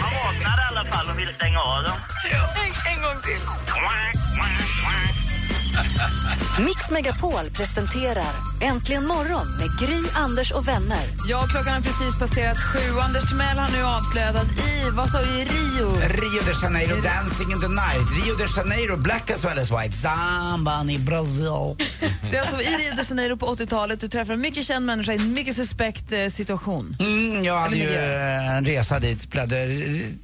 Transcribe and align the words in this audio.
Man 0.00 0.12
vaknar 0.24 0.58
i 0.62 0.66
alla 0.70 0.84
fall 0.84 1.06
och 1.10 1.18
vill 1.18 1.34
stänga 1.34 1.60
av 1.60 1.82
dem. 1.82 1.96
En, 2.64 2.92
en 2.92 3.02
gång 3.02 3.22
till. 3.22 3.42
Mix 6.64 6.90
Megapol 6.90 7.50
presenterar 7.50 8.51
Äntligen 8.62 9.06
morgon 9.06 9.56
med 9.58 9.68
Gry, 9.80 9.98
Anders 10.14 10.50
och 10.52 10.68
vänner. 10.68 10.98
Ja, 11.28 11.46
klockan 11.50 11.72
har 11.74 11.80
precis 11.80 12.18
passerat 12.18 12.58
sju. 12.58 12.78
Anders 13.00 13.28
Timell 13.30 13.58
har 13.58 13.68
nu 13.72 13.82
avslöjat 13.84 14.34
att 14.36 14.58
i, 14.58 14.90
vad 14.92 15.10
sa 15.10 15.22
du, 15.22 15.28
i 15.28 15.44
Rio? 15.44 15.90
Rio 15.90 16.42
de 16.46 16.52
Janeiro, 16.62 17.02
Dancing 17.02 17.52
in 17.52 17.60
the 17.60 17.68
night. 17.68 18.24
Rio 18.26 18.34
de 18.36 18.46
Janeiro, 18.56 18.96
black 18.96 19.30
as 19.30 19.44
well 19.44 19.58
as 19.58 19.70
white. 19.70 19.92
Samba 19.96 20.84
i 20.90 20.98
Brasil. 20.98 21.46
Det 22.30 22.36
är 22.36 22.40
alltså 22.40 22.60
i 22.60 22.64
Rio 22.66 22.94
de 22.96 23.02
Janeiro 23.08 23.36
på 23.36 23.54
80-talet. 23.54 24.00
Du 24.00 24.08
träffar 24.08 24.32
en 24.32 24.40
mycket 24.40 24.66
känd 24.66 24.86
människa 24.86 25.12
i 25.12 25.16
en 25.16 25.32
mycket 25.32 25.56
suspekt 25.56 26.12
eh, 26.12 26.26
situation. 26.28 26.96
Mm, 27.00 27.44
jag 27.44 27.58
hade 27.60 27.74
Eller 27.74 27.84
ju 27.84 27.90
miljö. 27.90 28.46
eh, 28.48 28.56
en 28.56 28.64
resa 28.64 28.98
dit, 29.00 29.20
spelade 29.22 29.66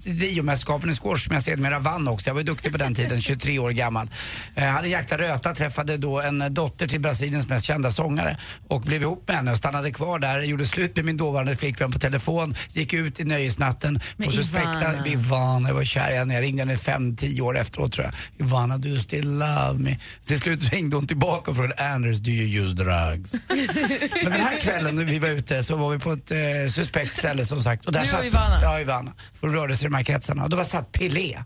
Rio-mästerskapen 0.05 0.91
i 0.91 0.95
squash 0.95 1.19
som 1.25 1.35
jag 1.35 1.43
sedermera 1.43 1.79
vann 1.79 2.09
också. 2.09 2.29
Jag 2.31 2.35
var 2.35 2.41
ju 2.41 2.47
duktig 2.47 2.73
på 2.73 2.79
den 2.79 2.95
tiden, 2.95 3.21
23 3.23 3.59
år 3.59 3.71
gammal. 3.71 4.11
Eh, 4.55 4.65
hade 4.65 4.89
jäkla 4.89 5.19
röta, 5.19 5.55
träffade 5.55 5.97
då 5.97 6.21
en 6.21 6.55
dotter 6.55 6.87
till 6.89 7.01
Brasiliens 7.01 7.49
mest 7.49 7.65
kända 7.65 7.91
sångare 7.91 8.28
och 8.69 8.81
blev 8.81 9.03
ihop 9.03 9.29
med 9.29 9.37
henne 9.37 9.51
och 9.51 9.59
stannade 9.59 9.91
kvar 9.91 10.19
där, 10.19 10.41
gjorde 10.41 10.67
slut 10.67 10.97
med 10.97 11.05
min 11.05 11.17
dåvarande 11.17 11.57
flickvän 11.57 11.93
på 11.93 11.99
telefon, 11.99 12.55
gick 12.69 12.93
ut 12.93 13.21
i 13.21 13.25
nöjesnatten 13.25 14.01
Med 14.17 14.27
på 14.27 14.33
suspekta... 14.33 14.69
Ivana. 15.07 15.07
Ivana, 15.07 15.69
jag 15.69 15.75
var 15.75 15.85
kär 15.85 16.11
i 16.13 16.17
henne. 16.17 16.35
Jag 16.35 16.43
ringde 16.43 16.63
henne 16.63 16.79
fem, 16.79 17.17
tio 17.17 17.43
år 17.43 17.59
efteråt 17.59 17.93
tror 17.93 18.07
jag. 18.07 18.47
Ivana, 18.47 18.79
do 18.79 18.89
you 18.89 18.99
still 18.99 19.39
love 19.39 19.79
me? 19.79 19.99
Till 20.27 20.41
slut 20.41 20.73
ringde 20.73 20.97
hon 20.97 21.07
tillbaka 21.07 21.51
och 21.51 21.57
frågade 21.57 21.75
Anders, 21.95 22.19
do 22.19 22.31
you 22.31 22.65
use 22.65 22.75
drugs? 22.75 23.33
Men 24.23 24.33
den 24.33 24.41
här 24.41 24.61
kvällen 24.61 24.97
när 24.97 25.05
vi 25.05 25.19
var 25.19 25.29
ute 25.29 25.65
så 25.65 25.77
var 25.77 25.91
vi 25.91 25.99
på 25.99 26.13
ett 26.13 26.31
eh, 26.31 26.39
suspekt 26.71 27.17
ställe 27.17 27.45
som 27.45 27.63
sagt. 27.63 27.87
Och 27.87 27.93
där 27.93 28.01
Du 28.01 28.05
och 28.05 28.11
satt, 28.11 28.25
Ivana? 28.25 28.63
Ja, 28.63 28.81
Ivana. 28.81 29.13
För 29.41 29.49
rörde 29.49 29.77
sig 29.77 29.87
i 29.87 29.89
de 29.91 29.97
här 29.97 30.05
kretsarna. 30.05 30.45
Och 30.45 30.51
då 30.51 30.57
var 30.57 30.65
satt 30.65 30.93
Pelé. 30.93 31.39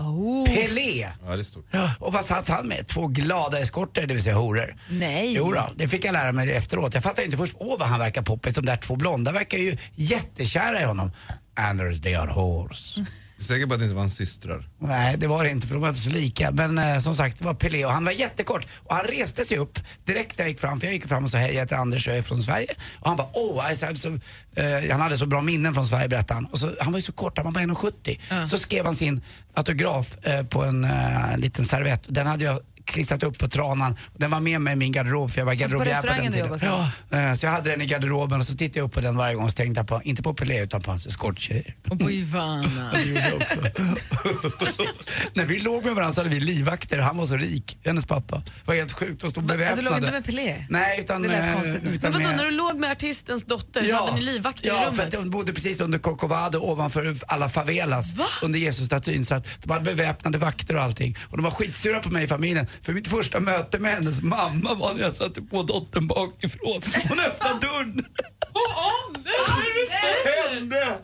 Oh. 0.00 0.46
Pelé! 0.46 1.08
Ja, 1.26 1.36
det 1.36 1.42
är 1.42 1.42
stort. 1.42 1.66
Och 1.98 2.12
vad 2.12 2.24
satt 2.24 2.48
han 2.48 2.66
med? 2.68 2.86
Två 2.86 3.06
glada 3.06 3.58
eskorter, 3.58 4.06
det 4.06 4.14
vill 4.14 4.22
säga 4.22 4.36
horor. 4.36 4.76
Nej. 4.90 5.32
Jo 5.36 5.52
då, 5.52 5.68
det 5.76 5.88
fick 5.88 6.04
jag 6.04 6.12
lära 6.12 6.32
mig 6.32 6.52
efteråt. 6.52 6.94
Jag 6.94 7.02
fattar 7.02 7.22
inte 7.22 7.36
först, 7.36 7.56
åh 7.58 7.78
vad 7.78 7.88
han 7.88 7.98
verkar 8.00 8.22
poppis. 8.22 8.54
De 8.54 8.66
där 8.66 8.76
två 8.76 8.96
blonda 8.96 9.32
verkar 9.32 9.58
ju 9.58 9.76
jättekära 9.94 10.80
i 10.80 10.84
honom. 10.84 11.12
Anders, 11.54 12.00
they 12.00 12.14
are 12.14 12.30
horse. 12.30 13.06
Är 13.40 13.44
säker 13.44 13.66
på 13.66 13.74
att 13.74 13.80
det 13.80 13.84
inte 13.84 13.94
var 13.94 14.02
hans 14.02 14.16
systrar. 14.16 14.68
Nej, 14.78 15.16
det 15.18 15.26
var 15.26 15.44
det 15.44 15.50
inte 15.50 15.66
för 15.66 15.74
de 15.74 15.80
var 15.80 15.88
inte 15.88 16.00
så 16.00 16.10
lika. 16.10 16.50
Men 16.50 16.78
eh, 16.78 16.98
som 16.98 17.14
sagt, 17.14 17.38
det 17.38 17.44
var 17.44 17.54
Pelé 17.54 17.84
och 17.84 17.92
han 17.92 18.04
var 18.04 18.12
jättekort. 18.12 18.66
Och 18.76 18.94
han 18.94 19.04
reste 19.04 19.44
sig 19.44 19.58
upp 19.58 19.78
direkt 20.04 20.38
när 20.38 20.44
jag 20.44 20.50
gick 20.50 20.60
fram, 20.60 20.80
för 20.80 20.86
jag 20.86 20.94
gick 20.94 21.08
fram 21.08 21.24
och 21.24 21.30
sa 21.30 21.38
hej, 21.38 21.54
jag 21.54 21.60
heter 21.60 21.76
Anders 21.76 22.06
och 22.06 22.12
jag 22.12 22.18
är 22.18 22.22
från 22.22 22.42
Sverige. 22.42 22.74
Och 23.00 23.08
han 23.08 23.16
bara, 23.16 23.28
åh, 23.32 23.72
so, 23.94 24.08
eh, 24.54 24.90
han 24.90 25.00
hade 25.00 25.16
så 25.16 25.26
bra 25.26 25.42
minnen 25.42 25.74
från 25.74 25.86
Sverige 25.86 26.08
berättade 26.08 26.34
han. 26.34 26.44
Och 26.44 26.58
så, 26.58 26.70
han 26.80 26.92
var 26.92 26.98
ju 26.98 27.02
så 27.02 27.12
kort, 27.12 27.38
han 27.38 27.44
var 27.44 27.52
bara 27.52 27.64
1,70. 27.64 28.46
Så 28.46 28.58
skrev 28.58 28.84
han 28.84 28.96
sin 28.96 29.22
autograf 29.54 30.26
eh, 30.26 30.42
på 30.42 30.62
en 30.62 30.84
eh, 30.84 31.38
liten 31.38 31.64
servett. 31.64 32.06
Den 32.08 32.26
hade 32.26 32.44
jag 32.44 32.60
klistrat 32.90 33.22
upp 33.22 33.38
på 33.38 33.48
tranan. 33.48 33.96
Den 34.16 34.30
var 34.30 34.40
med 34.40 34.60
mig 34.60 34.72
i 34.72 34.76
min 34.76 34.92
garderob 34.92 35.30
för 35.30 35.38
jag 35.40 35.46
var 35.46 35.52
Alltså, 35.52 35.68
på 35.68 35.84
garderobiär 35.84 36.16
på 36.16 36.22
den 36.22 36.32
tiden. 36.58 36.90
Ja, 37.10 37.18
eh, 37.18 37.34
så 37.34 37.46
jag 37.46 37.50
hade 37.52 37.70
den 37.70 37.80
i 37.82 37.86
garderoben 37.86 38.40
och 38.40 38.46
så 38.46 38.54
tittade 38.54 38.78
jag 38.78 38.86
upp 38.86 38.92
på 38.92 39.00
den 39.00 39.16
varje 39.16 39.34
gång 39.34 39.44
och 39.44 39.56
tänkte 39.56 39.84
på, 39.84 40.00
inte 40.04 40.22
på 40.22 40.34
Pelé 40.34 40.62
utan 40.62 40.80
på 40.82 40.90
hans 40.90 41.06
eskorttjejer. 41.06 41.76
Och 41.90 41.98
på 41.98 42.10
Ivana. 42.10 42.90
Det 42.92 43.02
gjorde 43.02 43.28
jag 43.28 43.36
också. 43.42 43.60
När 45.34 45.44
vi 45.44 45.58
låg 45.58 45.84
med 45.84 45.94
varandra 45.94 46.14
så 46.14 46.20
hade 46.20 46.30
vi 46.34 46.40
livvakter. 46.40 46.98
Han 46.98 47.16
var 47.16 47.26
så 47.26 47.36
rik, 47.36 47.78
hennes 47.84 48.06
pappa. 48.06 48.36
Det 48.36 48.44
var 48.64 48.74
helt 48.74 48.92
sjukt 48.92 49.12
att 49.12 49.30
stå 49.30 49.40
Alltså, 49.40 49.56
beväpnade. 49.56 49.82
låg 49.82 49.98
inte 49.98 50.12
med 50.12 50.24
Pelé? 50.24 50.66
Nej, 50.68 51.00
utan... 51.00 51.22
Det 51.22 51.28
lät 51.28 51.48
eh, 51.48 51.54
konstigt 51.54 51.74
utan 51.84 51.90
Men 52.02 52.12
vadå, 52.12 52.24
med- 52.28 52.36
när 52.36 52.44
du 52.44 52.50
låg 52.50 52.78
med 52.78 52.90
artistens 52.90 53.44
dotter 53.44 53.84
så 53.84 53.94
hade 53.96 54.12
ni 54.16 54.20
livvakter 54.22 54.68
ja, 54.68 54.82
i 54.82 54.86
rummet? 54.86 54.96
för 55.00 55.06
att 55.06 55.14
hon 55.14 55.30
bodde 55.30 55.52
precis 55.52 55.80
under 55.80 55.98
Corcovado 55.98 56.58
ovanför 56.58 57.16
alla 57.26 57.48
favelas 57.48 58.14
under 58.42 58.58
Jesusstatyn. 58.58 59.24
Så 59.24 59.34
att 59.34 59.46
de 59.62 59.70
hade 59.72 59.84
beväpnade 59.84 60.38
vakter 60.38 60.76
och 60.76 60.82
allting. 60.82 61.16
Och 61.22 61.36
de 61.36 61.42
var 61.42 61.50
skitsura 61.50 62.00
på 62.00 62.10
mig 62.10 62.24
i 62.24 62.28
familjen. 62.28 62.66
För 62.82 62.92
mitt 62.92 63.08
första 63.08 63.40
möte 63.40 63.78
med 63.78 63.92
hennes 63.94 64.22
mamma 64.22 64.74
var 64.74 64.94
när 64.94 65.02
jag 65.02 65.14
satte 65.14 65.42
på 65.42 65.62
dottern 65.62 66.06
bakifrån. 66.06 66.82
Hon 67.08 67.20
öppnade 67.20 67.66
dörren. 67.66 68.06
Vad 68.52 70.50
hände? 70.52 70.98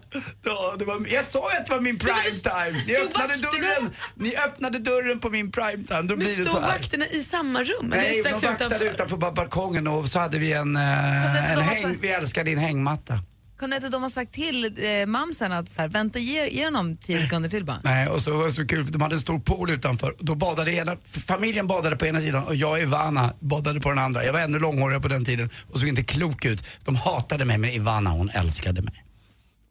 Ja, 0.45 0.75
det 0.79 0.85
var, 0.85 1.07
jag 1.09 1.25
sa 1.25 1.53
ju 1.53 1.57
att 1.59 1.67
det 1.67 1.73
var 1.73 1.81
min 1.81 1.99
prime 1.99 2.31
time. 2.43 2.83
Ni 2.87 2.97
öppnade 2.97 3.37
dörren. 3.37 3.91
Ni 4.15 4.37
öppnade 4.37 4.79
dörren 4.79 5.21
på 5.21 5.31
min 5.31 5.51
prime 5.53 5.85
time. 5.85 6.03
Då 6.03 6.17
blir 6.17 6.37
det 6.37 6.45
så 6.45 6.51
stod 6.51 6.63
här. 6.63 6.69
vakterna 6.73 7.07
i 7.07 7.23
samma 7.23 7.63
rum? 7.63 7.87
Nej, 7.87 8.23
de 8.23 8.31
vaktade 8.31 8.55
utanför? 8.67 8.85
utanför 8.85 9.17
ba- 9.17 9.33
balkongen 9.33 9.87
och 9.87 10.09
så 10.09 10.19
hade 10.19 10.39
vi 10.39 10.53
en, 10.53 10.77
eh, 10.77 11.53
en 11.53 11.61
häng, 11.61 11.99
vi 12.01 12.09
älskar 12.09 12.45
din 12.45 12.59
hängmatta. 12.59 13.19
Kunde 13.59 13.77
inte 13.77 13.89
de 13.89 14.03
ha 14.03 14.11
sagt 14.11 14.33
till 14.33 14.65
eh, 14.65 15.07
mamsen 15.07 15.53
att 15.53 15.69
så 15.69 15.83
här, 15.83 15.89
vänta, 15.89 16.19
ge, 16.19 16.49
ge 16.49 16.65
honom 16.65 16.97
tio 16.97 17.21
sekunder 17.21 17.51
till 17.51 17.65
bara? 17.65 17.81
Nej, 17.85 18.09
och 18.09 18.23
så 18.23 18.37
var 18.37 18.45
det 18.45 18.53
så 18.53 18.67
kul 18.67 18.85
för 18.85 18.93
de 18.93 19.03
hade 19.03 19.15
en 19.15 19.21
stor 19.21 19.39
pool 19.39 19.71
utanför. 19.71 20.17
Då 20.19 20.35
badade 20.35 20.73
ena, 20.73 20.97
familjen 21.05 21.67
badade 21.67 21.97
på 21.97 22.07
ena 22.07 22.21
sidan 22.21 22.45
och 22.45 22.55
jag 22.55 22.71
och 22.71 22.79
Ivana 22.81 23.33
badade 23.41 23.81
på 23.81 23.89
den 23.89 23.99
andra. 23.99 24.25
Jag 24.25 24.33
var 24.33 24.41
ännu 24.41 24.59
långhårigare 24.59 25.03
på 25.03 25.09
den 25.09 25.25
tiden 25.25 25.51
och 25.73 25.81
såg 25.81 25.89
inte 25.89 26.05
klok 26.05 26.45
ut. 26.45 26.65
De 26.85 26.97
hatade 26.97 27.45
mig 27.45 27.59
men 27.59 27.71
Ivana 27.71 28.11
hon 28.11 28.31
älskade 28.31 28.83
mig. 28.83 29.05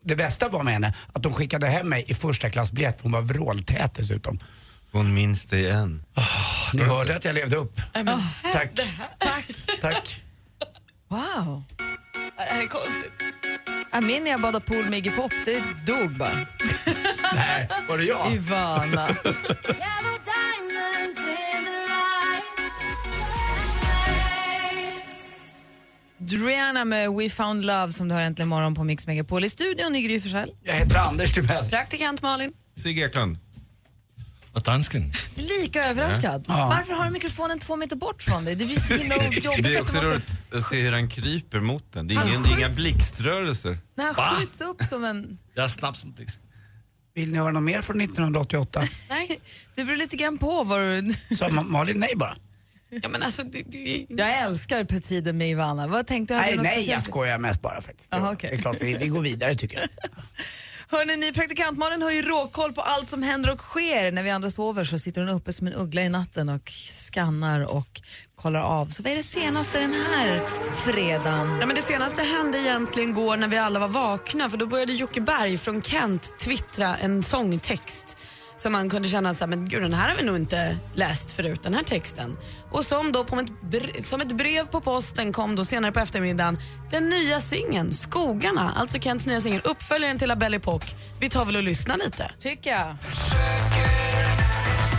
Det 0.03 0.16
bästa 0.16 0.50
var 0.50 0.63
med 0.63 0.74
henne 0.74 0.94
att 1.13 1.24
de 1.24 1.34
skickade 1.34 1.68
hem 1.68 1.90
mig 1.90 2.06
i 2.07 2.13
första 2.13 2.50
klass 2.50 2.72
biljett 2.72 2.97
för 2.97 3.03
hon 3.03 3.12
var 3.12 3.22
vråltät 3.22 3.94
dessutom. 3.94 4.40
Hon 4.91 5.13
minns 5.13 5.45
dig 5.45 5.69
än. 5.69 6.03
Ni 6.74 6.84
hörde 6.84 7.16
att 7.16 7.25
jag 7.25 7.35
levde 7.35 7.56
upp. 7.56 7.81
Tack. 8.53 8.69
Tack. 9.19 9.45
Tack. 9.81 10.24
Wow. 11.07 11.63
Det 12.38 12.44
här 12.44 12.62
är 12.62 12.68
konstigt. 12.68 13.44
Ja, 13.95 14.01
min 14.01 14.23
när 14.23 14.31
jag 14.31 14.41
badade 14.41 14.66
pool 14.66 14.89
med 14.89 15.00
Iggy 15.00 15.11
Pop, 15.11 15.31
det 15.45 15.63
dog 15.85 16.11
bara. 16.11 16.31
Nej, 17.35 17.69
var 17.89 17.97
det 17.97 18.03
jag? 18.03 18.33
Ivana. 18.33 19.07
Rihanna 26.45 26.85
med 26.85 27.11
We 27.11 27.29
found 27.29 27.66
love 27.66 27.91
som 27.91 28.07
du 28.07 28.16
har 28.16 28.22
äntligen 28.22 28.50
morgon 28.50 28.75
på 28.75 28.83
Mix 28.83 29.07
Megapol. 29.07 29.44
I 29.44 29.50
studion 29.50 29.95
i 29.95 30.01
Gry 30.01 30.22
Forssell. 30.22 30.51
Jag 30.63 30.73
heter 30.73 30.97
Anders 30.97 31.31
Timell. 31.31 31.69
Praktikant 31.69 32.22
Malin. 32.22 32.53
Sigge 32.77 33.06
Eklund. 33.06 33.38
Och 34.56 34.62
dansken. 34.62 35.12
Lika 35.62 35.86
överraskad. 35.86 36.46
Varför 36.48 36.94
har 36.94 37.06
du 37.06 37.12
mikrofonen 37.12 37.60
två 37.60 37.76
meter 37.76 37.96
bort 37.96 38.24
från 38.24 38.46
dig? 38.46 38.56
Det 38.56 38.66
blir 38.66 38.80
så 38.80 38.96
himla 38.96 39.16
jobbigt. 39.16 39.44
Det 39.64 39.76
är 39.76 39.82
också 39.82 39.98
roligt 40.02 40.24
att 40.54 40.64
se 40.64 40.82
hur 40.82 40.92
han 40.92 41.10
kryper 41.10 41.60
mot 41.60 41.94
den. 41.94 42.08
Det 42.08 42.14
är, 42.14 42.18
Han 42.18 42.28
ingen, 42.28 42.44
det 42.44 42.50
är 42.50 42.58
inga 42.58 42.70
blixtrörelser. 42.70 43.78
När 43.96 44.06
han 44.06 44.14
Va? 44.16 44.36
skjuts 44.40 44.62
upp 44.62 44.84
som 44.84 45.04
en... 45.04 45.38
Jag 45.54 45.66
är 45.66 45.70
snabb 45.70 45.98
som 45.98 46.12
blixt. 46.12 46.40
Vill 47.14 47.32
ni 47.32 47.38
höra 47.38 47.52
något 47.52 47.64
mer 47.64 47.82
från 47.82 48.02
1988? 48.02 48.84
Nej, 49.10 49.40
det 49.76 49.86
beror 49.86 49.98
lite 49.98 50.16
grann 50.16 50.38
på 50.38 50.64
vad 50.64 50.80
du... 50.82 51.14
Sa 51.36 51.48
Ma- 51.48 51.64
Malin 51.70 52.00
nej 52.00 52.14
bara? 52.16 52.36
Ja, 52.90 53.10
men 53.10 53.24
alltså, 53.24 53.44
du, 53.44 53.64
du, 53.68 54.06
Jag 54.10 54.38
älskar 54.40 54.84
på 54.84 55.00
tiden 55.00 55.38
med 55.38 55.50
Ivana. 55.50 55.88
Vad 55.88 56.08
tänkte 56.08 56.34
du? 56.34 56.40
Nej, 56.40 56.58
nej 56.58 56.90
jag 56.90 57.02
skojar 57.02 57.38
mest 57.38 57.62
bara 57.62 57.82
faktiskt. 57.82 58.14
Aha, 58.14 58.32
okej. 58.34 58.50
Det 58.50 58.56
är 58.56 58.62
klart, 58.62 58.78
vi, 58.82 58.98
vi 58.98 59.08
går 59.08 59.22
vidare 59.22 59.56
tycker 59.56 59.80
jag. 59.80 59.90
Hörrni, 60.88 61.16
ni 61.16 61.34
praktikantmannen 61.34 62.01
har 62.01 62.12
ju 62.12 62.21
råkoll 62.21 62.74
på 62.74 62.81
allt 62.81 63.10
som 63.10 63.24
händer 63.24 63.51
och 63.51 63.60
sker. 63.60 64.12
När 64.12 64.24
vi 64.24 64.30
andra 64.30 64.50
sover 64.50 64.83
så 64.83 65.00
sitter 65.00 65.21
hon 65.21 65.30
uppe 65.30 65.54
som 65.54 65.68
en 65.68 65.74
uggla 65.74 66.01
i 66.01 66.10
natten 66.10 66.50
och 66.50 66.69
skannar 66.69 67.75
och 67.75 68.01
kollar 68.36 68.62
av. 68.62 68.86
Så 68.86 69.04
vad 69.04 69.12
är 69.12 69.15
det 69.15 69.24
senaste 69.24 69.80
den 69.80 69.94
här 69.94 70.42
fredagen? 70.71 71.57
Ja, 71.60 71.65
men 71.65 71.75
det 71.75 71.81
senaste 71.81 72.24
hände 72.24 72.60
egentligen 72.60 73.13
går 73.13 73.38
när 73.38 73.48
vi 73.48 73.57
alla 73.57 73.80
var 73.80 73.88
vakna 73.88 74.50
för 74.50 74.57
då 74.57 74.68
började 74.68 74.94
Jocke 74.94 75.21
Berg 75.21 75.57
från 75.57 75.81
Kent 75.81 76.39
twittra 76.39 76.98
en 76.98 77.24
sångtext 77.24 78.18
som 78.57 78.72
man 78.72 78.90
kunde 78.90 79.07
känna 79.07 79.34
så 79.34 79.40
här, 79.40 79.48
men 79.48 79.69
gud 79.69 79.81
den 79.81 79.94
här 79.94 80.10
har 80.10 80.16
vi 80.16 80.24
nog 80.24 80.36
inte 80.36 80.78
läst 80.94 81.31
förut, 81.31 81.63
den 81.63 81.74
här 81.74 81.84
texten. 81.84 82.38
Och 82.72 82.86
som 82.86 83.12
då 83.12 83.24
på 83.24 83.36
ett, 83.36 83.50
bre- 83.63 84.02
som 84.04 84.22
ett 84.22 84.31
brev 84.31 84.66
på 84.66 84.81
posten 84.81 85.34
kom 85.34 85.56
då 85.56 85.66
senare 85.66 85.92
på 85.92 86.00
eftermiddagen 86.00 86.60
den 86.92 87.10
nya 87.10 87.40
singeln 87.42 87.94
Skogarna, 87.94 88.74
alltså 88.75 89.00
Kents 89.00 89.25
nya 89.25 89.42
singel, 89.42 89.62
uppföljaren 89.63 90.18
till 90.18 90.28
La 90.28 90.36
Belle 90.36 90.57
Époque. 90.57 90.96
Vi 91.19 91.30
tar 91.30 91.46
väl 91.46 91.56
och 91.56 91.63
lyssnar 91.63 91.98
lite. 91.98 92.31
Tycker 92.40 92.69
jag. 92.72 92.96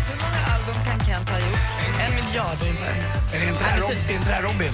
Hur 0.08 0.16
många 0.22 0.46
album 0.54 0.74
kan 0.84 1.06
Kent 1.06 1.28
ha 1.30 1.38
gjort? 1.38 2.00
En 2.08 2.14
miljard 2.14 2.56
ungefär. 2.62 2.94
Är 3.36 3.40
det 3.40 3.48
inte 3.48 3.64
det 3.64 3.70
här, 3.70 4.12
inte 4.12 4.28
det 4.28 4.34
här 4.34 4.42
Robin? 4.42 4.72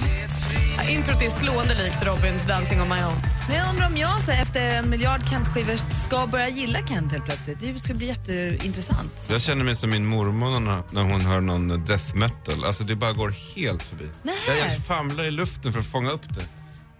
Ja, 0.77 0.89
Introt 0.89 1.21
är 1.21 1.29
slående 1.29 1.75
likt 1.75 2.03
Robins 2.05 2.45
Dancing 2.45 2.81
on 2.81 2.89
my 2.89 2.95
own. 3.03 3.15
Men 3.47 3.57
jag 3.57 3.69
undrar 3.69 3.87
om 3.87 3.97
jag 3.97 4.21
så 4.21 4.31
efter 4.31 4.75
en 4.77 4.89
miljard 4.89 5.29
Kent-skivor 5.29 5.95
ska 6.07 6.27
börja 6.27 6.49
gilla 6.49 6.79
Kent 6.87 7.11
helt 7.11 7.25
plötsligt. 7.25 7.59
Det 7.59 7.79
ska 7.79 7.93
bli 7.93 8.07
jätteintressant. 8.07 9.27
Jag 9.29 9.41
känner 9.41 9.63
mig 9.63 9.75
som 9.75 9.89
min 9.89 10.05
mormor 10.05 10.59
när- 10.59 10.83
när 10.91 11.01
hon 11.03 11.21
hör 11.21 11.41
någon 11.41 11.85
death 11.85 12.15
metal. 12.15 12.65
Alltså 12.65 12.83
det 12.83 12.95
bara 12.95 13.11
går 13.13 13.35
helt 13.55 13.83
förbi. 13.83 14.09
Nej. 14.23 14.35
Jag, 14.47 14.57
jag 14.57 14.77
famlar 14.77 15.23
i 15.23 15.31
luften 15.31 15.73
för 15.73 15.79
att 15.79 15.85
fånga 15.85 16.09
upp 16.11 16.33
det. 16.35 16.43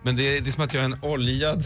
Men 0.04 0.16
det 0.16 0.38
är, 0.38 0.42
det 0.42 0.50
är 0.50 0.52
som 0.52 0.64
att 0.64 0.74
jag 0.74 0.82
är 0.82 0.86
en 0.86 0.98
oljad 1.02 1.66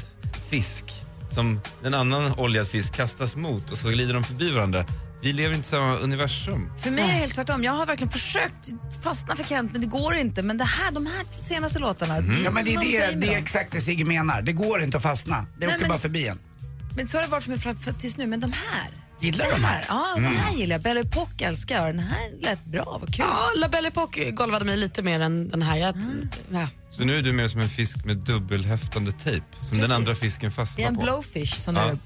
fisk 0.49 0.83
som 1.31 1.59
en 1.83 1.93
annan 1.93 2.33
oljad 2.37 2.67
fisk 2.67 2.93
kastas 2.93 3.35
mot 3.35 3.71
och 3.71 3.77
så 3.77 3.89
glider 3.89 4.13
de 4.13 4.23
förbi 4.23 4.51
varandra. 4.51 4.85
Vi 5.21 5.33
lever 5.33 5.55
inte 5.55 5.67
i 5.67 5.69
samma 5.69 5.95
universum. 5.95 6.71
För 6.77 6.91
mig 6.91 7.03
är 7.03 7.07
det 7.07 7.13
helt 7.13 7.35
tvärtom. 7.35 7.63
Jag 7.63 7.71
har 7.73 7.85
verkligen 7.85 8.11
försökt 8.11 8.69
fastna 9.03 9.35
för 9.35 9.43
Kent 9.43 9.71
men 9.71 9.81
det 9.81 9.87
går 9.87 10.15
inte. 10.15 10.41
Men 10.43 10.57
det 10.57 10.63
här, 10.63 10.91
de 10.91 11.05
här 11.05 11.25
senaste 11.43 11.79
låtarna, 11.79 12.19
Mhm. 12.21 12.43
Ja 12.43 12.51
men 12.51 12.65
det 12.65 12.73
är, 12.73 13.11
det, 13.11 13.15
det 13.27 13.33
är 13.33 13.37
exakt 13.37 13.71
det 13.71 13.81
Sigge 13.81 14.05
menar. 14.05 14.41
Det 14.41 14.53
går 14.53 14.81
inte 14.83 14.97
att 14.97 15.03
fastna. 15.03 15.35
Det 15.59 15.65
Nej, 15.65 15.67
åker 15.67 15.79
men- 15.79 15.89
bara 15.89 15.99
förbi 15.99 16.27
en. 16.27 16.39
Men 16.95 17.07
så 17.07 17.17
har 17.17 17.23
det 17.23 17.29
varit 17.29 17.43
för 17.43 17.49
mig 17.51 17.59
fram- 17.59 17.75
för- 17.75 17.91
tills 17.93 18.17
nu. 18.17 18.27
Men 18.27 18.39
de 18.39 18.51
här. 18.51 18.87
Gillar 19.21 19.45
du 19.45 19.51
de 19.51 19.63
här? 19.63 19.85
Ja, 19.87 20.05
de 20.15 20.23
här 20.25 20.53
gillar 20.57 20.75
jag. 20.75 20.81
Belle 20.83 20.99
Epoque 21.01 21.45
älskar 21.45 21.75
jag. 21.75 21.85
Den 21.95 21.99
här 21.99 22.31
lät 22.41 22.65
bra, 22.65 22.97
vad 23.01 23.13
kul. 23.15 23.25
Ja, 23.29 23.49
La 23.57 23.69
Belle 23.69 23.89
Époque 23.89 24.31
golvade 24.31 24.65
mig 24.65 24.77
lite 24.77 25.01
mer 25.03 25.19
än 25.19 25.49
den 25.49 25.61
här. 25.61 25.77
Jag, 25.77 25.95
ja. 26.51 26.67
Så 26.89 27.03
nu 27.05 27.17
är 27.17 27.21
du 27.21 27.31
mer 27.31 27.47
som 27.47 27.61
en 27.61 27.69
fisk 27.69 28.05
med 28.05 28.17
dubbelhäftande 28.17 29.11
tejp 29.11 29.45
som 29.51 29.59
Precis. 29.59 29.79
den 29.79 29.91
andra 29.91 30.15
fisken 30.15 30.49
Det 30.49 30.53
är 30.53 30.55
fastnar 30.55 30.85
en 30.87 30.95
på. 30.95 31.01
blowfish 31.01 31.53
som 31.55 31.75
Ja. 31.75 31.81
är 31.89 31.97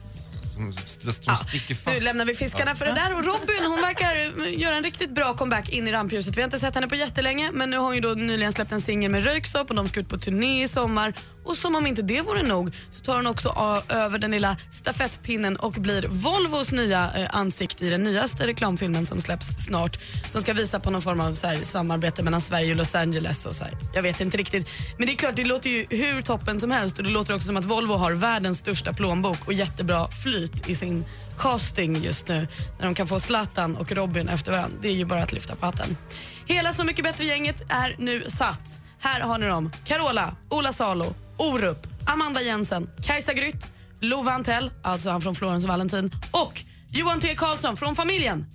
Som, 0.52 0.74
som 0.74 1.36
sticker 1.36 1.76
fast. 1.76 1.98
Nu 2.00 2.06
lämnar 2.06 2.26
vi 2.26 2.36
fiskarna 2.36 2.76
för 2.76 2.86
det 2.86 2.92
där. 2.92 3.14
Och 3.16 3.26
Robin 3.26 3.66
hon 3.66 3.82
verkar 3.82 4.48
göra 4.48 4.76
en 4.76 4.84
riktigt 4.84 5.16
bra 5.16 5.34
comeback 5.34 5.70
in 5.70 5.88
i 5.88 5.92
rampljuset. 5.92 6.38
Vi 6.38 6.42
har 6.42 6.46
inte 6.46 6.60
sett 6.60 6.76
henne 6.76 6.88
på 6.88 6.96
jättelänge 6.96 7.52
men 7.54 7.70
nu 7.70 7.78
har 7.78 7.84
hon 7.84 7.96
ju 7.96 8.02
då 8.02 8.10
nyligen 8.10 8.54
släppt 8.54 8.72
en 8.72 8.82
singel 8.82 9.12
med 9.12 9.24
Röyksopp 9.24 9.70
och 9.70 9.76
de 9.76 9.88
ska 9.88 10.00
ut 10.00 10.10
på 10.10 10.18
turné 10.18 10.64
i 10.64 10.68
sommar. 10.68 11.14
Och 11.44 11.58
som 11.58 11.76
om 11.76 11.88
inte 11.88 12.02
det 12.02 12.22
vore 12.22 12.44
nog 12.44 12.76
så 12.92 13.04
tar 13.04 13.16
hon 13.16 13.28
också 13.28 13.50
över 13.90 14.20
den 14.20 14.32
lilla 14.32 14.58
stafettpinnen 14.72 15.56
och 15.56 15.74
blir 15.74 16.08
Volvos 16.08 16.72
nya 16.72 17.12
eh, 17.16 17.28
ansikte 17.32 17.86
i 17.86 17.90
den 17.90 18.04
nyaste 18.04 18.48
reklamfilmen 18.48 19.06
som 19.06 19.22
släpps 19.22 19.48
snart. 19.66 19.98
Som 20.30 20.42
ska 20.42 20.54
visa 20.54 20.80
på 20.80 20.90
någon 20.90 21.02
form 21.02 21.22
av 21.22 21.34
så 21.34 21.48
här, 21.48 21.60
samarbete 21.64 22.24
mellan 22.24 22.42
Sverige 22.42 22.72
och 22.72 22.78
Los 22.78 22.96
Angeles. 22.96 23.46
Och 23.46 23.56
så 23.56 23.64
här. 23.64 23.78
Jag 23.94 24.04
vet 24.04 24.22
inte 24.22 24.38
riktigt. 24.38 24.70
Men 24.98 25.08
det 25.08 25.14
är 25.14 25.18
klart, 25.18 25.36
det 25.36 25.44
låter 25.44 25.70
ju 25.70 25.86
hur 25.90 26.22
toppen 26.22 26.60
som 26.60 26.72
helst 26.72 26.98
och 26.98 27.04
det 27.04 27.10
låter 27.10 27.34
också 27.34 27.48
som 27.48 27.58
att 27.58 27.66
Volvo 27.66 27.94
har 27.94 28.12
världens 28.12 28.58
största 28.58 28.94
plånbok 28.94 29.48
och 29.48 29.54
jättebra 29.54 30.08
flyt 30.08 30.70
i 30.70 30.76
sin 30.76 31.06
casting 31.38 32.04
just 32.04 32.28
nu. 32.28 32.48
När 32.80 32.86
de 32.86 32.96
kan 32.96 33.08
få 33.08 33.20
Zlatan 33.20 33.78
och 33.78 33.92
Robin 33.92 34.30
efter 34.30 34.52
varandra. 34.52 34.78
Det 34.82 34.88
är 34.88 34.94
ju 34.94 35.06
bara 35.06 35.24
att 35.24 35.34
lyfta 35.34 35.56
på 35.56 35.66
hatten. 35.66 35.98
Hela 36.46 36.74
Så 36.74 36.84
mycket 36.84 37.04
bättre-gänget 37.04 37.62
är 37.70 37.96
nu 38.00 38.24
satt. 38.28 38.80
Här 39.00 39.22
har 39.22 39.38
ni 39.38 39.48
dem. 39.48 39.72
Carola, 39.86 40.36
Ola 40.50 40.74
Salo, 40.74 41.16
Orup, 41.42 41.88
Amanda 42.06 42.42
Jensen, 42.42 42.90
Kajsa 43.04 43.34
Grytt, 43.34 43.68
Love 44.00 44.32
Antell, 44.32 44.72
alltså 44.82 45.10
han 45.10 45.22
från 45.22 45.36
Florens 45.36 45.64
och 45.64 45.70
Valentin 45.70 46.12
och 46.32 46.62
Johan 46.90 47.20
T 47.20 47.36
Karlsson 47.36 47.78
från 47.78 47.96
familjen. 47.96 48.46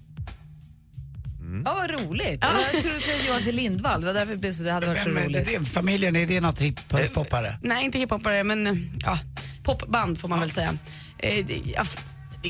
Ja, 1.65 1.75
vad 1.75 1.91
roligt. 1.91 2.38
Jag 2.43 2.50
trodde 2.71 2.73
du 2.73 2.81
skulle 2.81 3.00
säga 3.00 3.27
Johan 3.29 3.43
till 3.43 3.56
Lindvall. 3.56 4.00
Det 4.00 4.06
var 4.06 4.15
därför 4.15 4.33
det, 4.33 4.38
blev 4.38 4.53
så, 4.53 4.65
det 4.65 4.73
hade 4.73 4.87
varit 4.87 5.03
så 5.03 5.09
är 5.11 5.25
roligt. 5.25 5.44
det, 5.61 5.65
familjen, 5.65 6.17
är 6.17 6.27
det 6.27 6.41
något 6.41 6.61
hiphopare? 6.61 7.59
Nej, 7.62 7.85
inte 7.85 7.99
hiphopare, 7.99 8.44
men 8.44 8.67
eh, 8.67 8.75
ja, 8.99 9.19
popband 9.62 10.19
får 10.21 10.29
man 10.29 10.41
väl 10.41 10.50
säga. 10.50 10.79
Eh, 11.19 11.47
det- 11.47 11.62
ja, 11.65 11.81
f- 11.83 11.99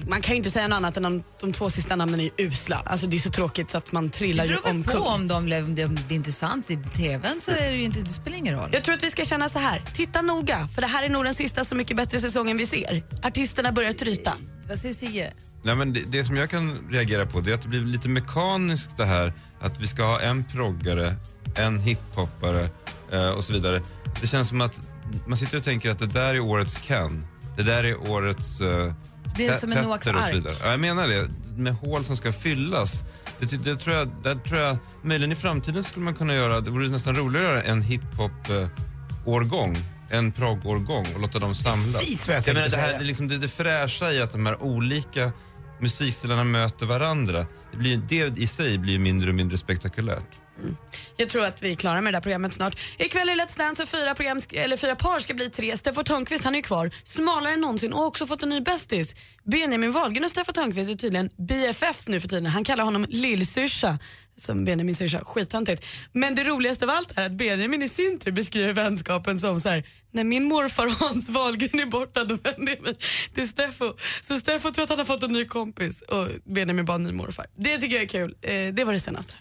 man 0.06 0.20
kan 0.20 0.32
ju 0.32 0.36
inte 0.36 0.50
säga 0.50 0.68
något 0.68 0.76
annat 0.76 0.96
än 0.96 1.04
att 1.04 1.40
de 1.40 1.52
två 1.52 1.70
sista 1.70 1.96
namnen 1.96 2.20
är 2.20 2.30
usla. 2.38 2.82
Alltså, 2.86 3.06
det 3.06 3.16
är 3.16 3.18
så 3.18 3.30
tråkigt 3.30 3.70
så 3.70 3.78
att 3.78 3.92
man 3.92 4.10
trillar 4.10 4.44
ju 4.44 4.50
beror 4.50 4.70
omkull. 4.70 5.00
på 5.00 5.06
om 5.06 5.28
de 5.28 5.44
blev, 5.44 5.64
om 5.64 5.74
det 5.74 5.86
blir 5.86 6.16
intressant 6.16 6.70
i 6.70 6.76
tvn 6.76 7.40
så 7.42 7.50
är 7.50 7.70
det 7.70 7.76
ju 7.76 7.82
inte, 7.82 8.00
det 8.00 8.08
spelar 8.08 8.36
ingen 8.36 8.54
roll. 8.54 8.70
Jag 8.72 8.84
tror 8.84 8.94
att 8.94 9.02
vi 9.02 9.10
ska 9.10 9.24
känna 9.24 9.48
så 9.48 9.58
här. 9.58 9.82
Titta 9.94 10.22
noga, 10.22 10.68
för 10.68 10.82
det 10.82 10.88
här 10.88 11.02
är 11.02 11.08
nog 11.08 11.24
den 11.24 11.34
sista 11.34 11.64
Så 11.64 11.74
mycket 11.74 11.96
bättre 11.96 12.20
säsongen 12.20 12.56
vi 12.56 12.66
ser. 12.66 13.02
Artisterna 13.22 13.72
börjar 13.72 13.92
tryta. 13.92 14.32
Vad 14.68 14.78
säger 14.78 14.94
Sigge? 14.94 15.32
Nej, 15.62 15.74
men 15.74 15.92
det, 15.92 16.00
det 16.06 16.24
som 16.24 16.36
jag 16.36 16.50
kan 16.50 16.78
reagera 16.90 17.26
på 17.26 17.40
det 17.40 17.50
är 17.50 17.54
att 17.54 17.62
det 17.62 17.68
blir 17.68 17.80
lite 17.80 18.08
mekaniskt 18.08 18.96
det 18.96 19.04
här 19.04 19.32
att 19.60 19.80
vi 19.80 19.86
ska 19.86 20.02
ha 20.02 20.20
en 20.20 20.44
proggare, 20.44 21.16
en 21.56 21.80
hiphoppare 21.80 22.68
eh, 23.12 23.30
och 23.30 23.44
så 23.44 23.52
vidare. 23.52 23.82
Det 24.20 24.26
känns 24.26 24.48
som 24.48 24.60
att 24.60 24.80
man 25.26 25.36
sitter 25.36 25.56
och 25.56 25.64
tänker 25.64 25.90
att 25.90 25.98
det 25.98 26.06
där 26.06 26.34
är 26.34 26.40
årets 26.40 26.78
Ken. 26.78 27.26
Det 27.56 27.62
där 27.62 27.84
är 27.84 28.10
årets 28.10 28.60
uh, 28.60 28.92
Det 29.36 29.46
är 29.46 29.52
som 29.58 29.72
en 29.72 29.84
Noaks 29.84 30.06
och 30.06 30.12
så 30.12 30.18
ark. 30.18 30.34
vidare. 30.34 30.54
Ja, 30.62 30.70
jag 30.70 30.80
menar 30.80 31.08
det, 31.08 31.28
med 31.56 31.74
hål 31.74 32.04
som 32.04 32.16
ska 32.16 32.32
fyllas. 32.32 33.04
Det, 33.40 33.46
ty- 33.46 33.56
det 33.56 33.76
tror 33.76 33.96
jag, 33.96 34.10
där 34.22 34.34
tror 34.34 34.60
jag, 34.60 34.76
möjligen 35.02 35.32
i 35.32 35.34
framtiden 35.34 35.84
skulle 35.84 36.04
man 36.04 36.14
kunna 36.14 36.34
göra, 36.34 36.60
det 36.60 36.70
vore 36.70 36.88
nästan 36.88 37.16
roligare 37.16 37.46
att 37.46 37.52
göra 37.54 37.62
en 37.62 37.82
hiphop-årgång, 37.82 39.76
en 40.10 40.32
progg-årgång 40.32 41.06
och 41.14 41.20
låta 41.20 41.38
dem 41.38 41.54
samlas. 41.54 41.98
Precis 41.98 42.28
vad 42.28 42.36
jag 42.36 42.48
jag 42.48 42.54
menar, 42.54 42.68
det, 42.68 42.76
här, 42.76 42.88
det, 42.88 42.94
är 42.94 43.00
liksom, 43.04 43.28
det, 43.28 43.38
det 43.38 43.48
fräscha 43.48 44.12
i 44.12 44.22
att 44.22 44.32
de 44.32 44.46
här 44.46 44.62
olika 44.62 45.32
musikstilarna 45.80 46.44
möter 46.44 46.86
varandra, 46.86 47.46
det, 47.70 47.76
blir, 47.76 47.96
det 48.08 48.40
i 48.40 48.46
sig 48.46 48.78
blir 48.78 48.98
mindre 48.98 49.28
och 49.28 49.34
mindre 49.34 49.58
spektakulärt. 49.58 50.28
Mm. 50.58 50.76
Jag 51.16 51.28
tror 51.28 51.44
att 51.44 51.62
vi 51.62 51.70
är 51.70 51.74
klara 51.74 52.00
med 52.00 52.12
det 52.12 52.16
där 52.16 52.22
programmet 52.22 52.52
snart. 52.52 52.78
Ikväll 52.98 53.28
är 53.28 53.34
Let's 53.34 53.58
Dance 53.58 53.82
och 53.82 53.88
fyra, 53.88 54.14
program, 54.14 54.40
eller 54.52 54.76
fyra 54.76 54.96
par 54.96 55.18
ska 55.18 55.34
bli 55.34 55.50
tre. 55.50 55.76
Steffo 55.76 56.02
Törnqvist 56.02 56.44
han 56.44 56.54
är 56.54 56.58
ju 56.58 56.62
kvar, 56.62 56.90
smalare 57.04 57.52
än 57.52 57.60
någonsin 57.60 57.92
och 57.92 57.98
har 57.98 58.06
också 58.06 58.26
fått 58.26 58.42
en 58.42 58.48
ny 58.48 58.60
bästis. 58.60 59.14
Benjamin 59.44 59.92
Wahlgren 59.92 60.24
och 60.24 60.30
Steffo 60.30 60.52
Törnqvist 60.52 60.90
är 60.90 60.94
tydligen 60.94 61.30
BFFs 61.36 62.08
nu 62.08 62.20
för 62.20 62.28
tiden. 62.28 62.46
Han 62.46 62.64
kallar 62.64 62.84
honom 62.84 63.06
lillsyrsa, 63.08 63.98
som 64.36 64.64
Benjamin 64.64 64.94
syrsa. 64.94 65.24
Skittöntigt. 65.24 65.84
Men 66.12 66.34
det 66.34 66.44
roligaste 66.44 66.84
av 66.84 66.90
allt 66.90 67.18
är 67.18 67.26
att 67.26 67.32
Benjamin 67.32 67.82
i 67.82 67.88
sin 67.88 68.18
tur 68.18 68.32
beskriver 68.32 68.72
vänskapen 68.72 69.38
som 69.38 69.60
så 69.60 69.68
här. 69.68 69.84
När 70.10 70.24
min 70.24 70.44
morfar 70.44 70.86
Hans 71.04 71.28
Wahlgren 71.28 71.80
är 71.80 71.86
borta 71.86 72.24
då 72.24 72.34
vänder 72.34 72.74
jag 72.74 72.82
mig 72.82 72.94
till 73.34 73.48
Steffo. 73.48 73.92
Så 74.22 74.38
Steffo 74.38 74.72
tror 74.72 74.82
att 74.82 74.90
han 74.90 74.98
har 74.98 75.04
fått 75.04 75.22
en 75.22 75.32
ny 75.32 75.44
kompis 75.44 76.02
och 76.02 76.28
Benjamin 76.44 76.84
bara 76.84 76.94
en 76.94 77.02
ny 77.02 77.12
morfar. 77.12 77.46
Det 77.56 77.78
tycker 77.78 77.96
jag 77.96 78.04
är 78.04 78.08
kul. 78.08 78.36
Eh, 78.42 78.74
det 78.74 78.84
var 78.84 78.92
det 78.92 79.00
senaste. 79.00 79.34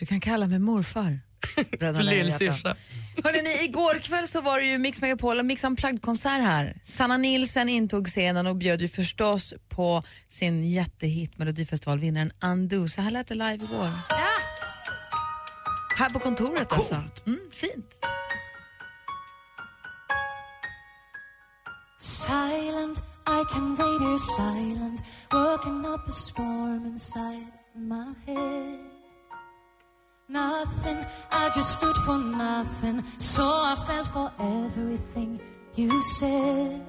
Du 0.00 0.06
kan 0.06 0.20
kalla 0.20 0.46
mig 0.46 0.58
morfar. 0.58 1.20
Lillsyrsa. 2.02 2.76
Hörrni, 3.24 3.64
igår 3.64 3.98
kväll 3.98 4.28
så 4.28 4.40
var 4.40 4.58
det 4.58 4.66
ju 4.66 4.78
Mix 4.78 5.00
Megapol 5.00 5.38
och 5.38 5.44
Mix 5.44 5.64
Unplugged-konsert 5.64 6.40
här. 6.40 6.76
Sanna 6.82 7.16
Nilsen 7.16 7.68
intog 7.68 8.06
scenen 8.06 8.46
och 8.46 8.56
bjöd 8.56 8.82
ju 8.82 8.88
förstås 8.88 9.54
på 9.68 10.02
sin 10.28 10.70
jättehit 10.70 11.38
Melodifestivalvinnaren 11.38 12.32
Undo. 12.42 12.88
Så 12.88 13.02
här 13.02 13.10
lät 13.10 13.26
det 13.26 13.34
live 13.34 13.64
igår. 13.64 13.90
Här 15.98 16.10
på 16.10 16.18
kontoret 16.18 16.72
alltså. 16.72 16.94
Mm, 17.26 17.40
fint. 17.52 18.00
Silent, 21.98 22.98
I 23.26 23.44
can 23.52 23.76
wait 23.76 24.00
here 24.00 24.18
silent, 24.18 25.02
working 25.32 25.84
up 25.86 26.08
a 26.08 26.10
storm 26.10 26.86
inside 26.86 27.52
my 27.74 28.14
head. 28.26 28.89
Nothing, 30.30 31.04
I 31.32 31.50
just 31.50 31.74
stood 31.74 31.96
for 32.06 32.16
nothing, 32.16 33.02
so 33.18 33.42
I 33.42 33.74
fell 33.84 34.04
for 34.04 34.32
everything 34.38 35.40
you 35.74 36.00
said. 36.02 36.80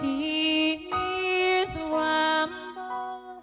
Hear 0.00 1.66
the 1.66 1.84
rumble, 1.92 3.42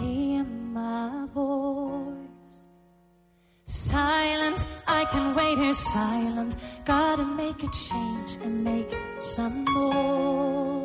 hear 0.00 0.42
my 0.42 1.28
voice. 1.32 2.56
Silent, 3.64 4.64
I 4.88 5.04
can 5.04 5.36
wait 5.36 5.56
here 5.56 5.72
silent. 5.72 6.56
Gotta 6.84 7.24
make 7.24 7.62
a 7.62 7.70
change 7.70 8.36
and 8.42 8.64
make 8.64 8.92
some 9.18 9.64
noise. 9.64 10.75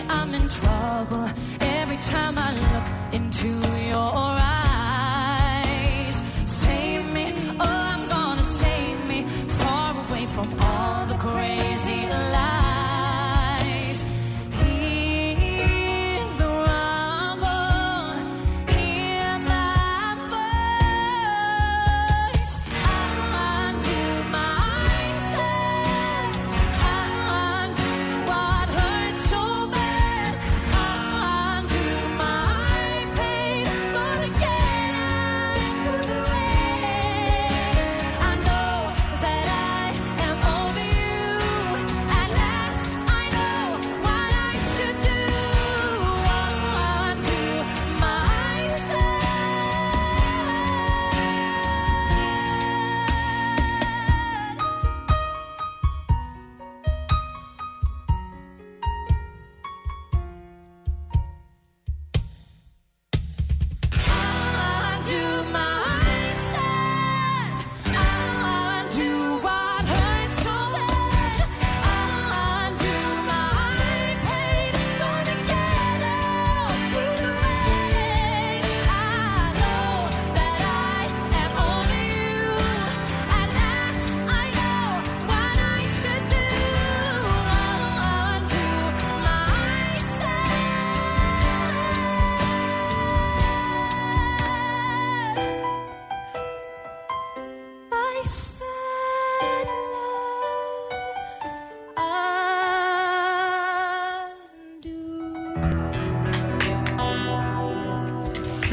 I'm 0.00 0.34
in 0.34 0.48
trouble. 0.48 1.28
Every 1.60 1.98
time 1.98 2.38
I 2.38 2.50
look 2.64 2.86
into 3.14 3.48
your 3.88 4.12
eyes, 4.38 4.61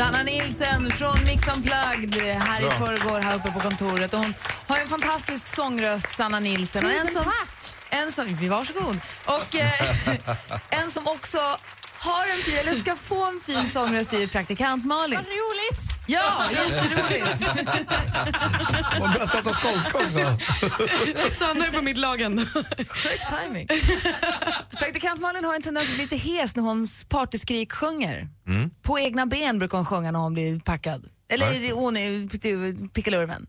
Sanna 0.10 0.24
Nilsen 0.24 0.92
från 0.92 1.26
Mix 1.26 1.48
Unplugged 1.48 2.22
här 2.24 2.62
i 2.62 2.64
Bra. 2.64 2.72
förrgår 2.72 3.20
här 3.20 3.36
uppe 3.36 3.52
på 3.52 3.60
kontoret. 3.60 4.14
Och 4.14 4.20
hon 4.20 4.34
har 4.68 4.78
en 4.78 4.88
fantastisk 4.88 5.56
sångröst, 5.56 6.10
Sanna 6.10 6.40
Nilsen. 6.40 6.86
Och 6.86 6.92
en 6.92 7.08
Tusen 7.08 7.24
som, 7.24 7.34
en 7.90 8.12
som, 8.12 8.50
varsågod. 8.50 9.00
Och 9.26 9.56
eh, 9.56 9.72
en 10.84 10.92
som 10.92 11.08
också 11.08 11.38
har 12.00 12.26
en 12.36 12.44
fin, 12.44 12.58
eller 12.58 12.74
ska 12.74 12.96
få 12.96 13.26
en 13.26 13.40
fin 13.40 13.70
sångröst 13.70 14.14
i 14.14 14.28
praktikant 14.28 14.86
Malin. 14.86 15.16
Vad 15.16 15.26
roligt! 15.26 15.82
Ja, 16.08 16.52
jätteroligt. 16.52 17.40
Bra 18.98 19.24
att 19.24 19.32
prata 19.32 19.54
skånska 19.54 19.98
också. 19.98 20.20
Sanna 21.40 21.68
är 21.68 21.72
på 21.72 21.82
mitt 21.82 21.98
lagen. 21.98 22.46
Sjuk 22.90 23.22
timing. 23.44 23.68
Praktikant 24.78 25.22
Malin 25.22 25.46
har 25.46 25.56
en 25.56 25.62
tendens 25.62 25.90
att 25.90 25.96
bli 25.96 26.04
lite 26.04 26.16
hes 26.16 26.56
när 26.56 26.64
hon 26.64 26.88
partyskrik 27.10 27.72
sjunger. 27.72 28.28
Mm. 28.48 28.70
På 28.82 29.00
egna 29.00 29.26
ben 29.26 29.60
brukar 29.60 29.78
hon 29.78 29.86
sjunga 29.86 30.12
när 30.12 30.20
hon 30.20 30.34
blir 30.34 30.60
packad. 30.60 31.06
Eller 31.30 31.74
hon 31.74 31.98
är 31.98 32.88
pickalurven. 32.88 33.48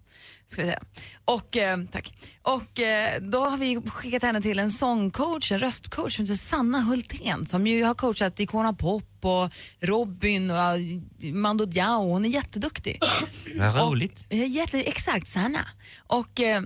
Ska 0.51 0.63
vi 0.63 0.67
säga. 0.67 0.83
Och, 1.25 1.57
eh, 1.57 1.79
tack. 1.91 2.15
Och 2.43 2.81
eh, 2.81 3.21
då 3.23 3.45
har 3.45 3.57
vi 3.57 3.81
skickat 3.87 4.23
henne 4.23 4.41
till 4.41 4.59
en 4.59 4.71
sångcoach, 4.71 5.53
en 5.53 5.59
röstcoach 5.59 6.17
som 6.17 6.25
heter 6.25 6.37
Sanna 6.37 6.81
Hultén 6.81 7.47
som 7.47 7.67
ju 7.67 7.85
har 7.85 7.95
coachat 7.95 8.41
Icona 8.41 8.73
Pop 8.73 9.05
och 9.23 9.51
Robin 9.81 10.51
och 10.51 10.57
uh, 10.57 11.33
Mando 11.33 11.65
Diao. 11.65 12.03
Hon 12.03 12.25
är 12.25 12.29
jätteduktig. 12.29 13.01
Vad 13.57 13.77
roligt. 13.77 14.27
Ja, 14.29 14.37
Jätte, 14.37 14.83
exakt, 14.83 15.29
Sanna. 15.29 15.69
Och 16.07 16.41
eh, 16.41 16.63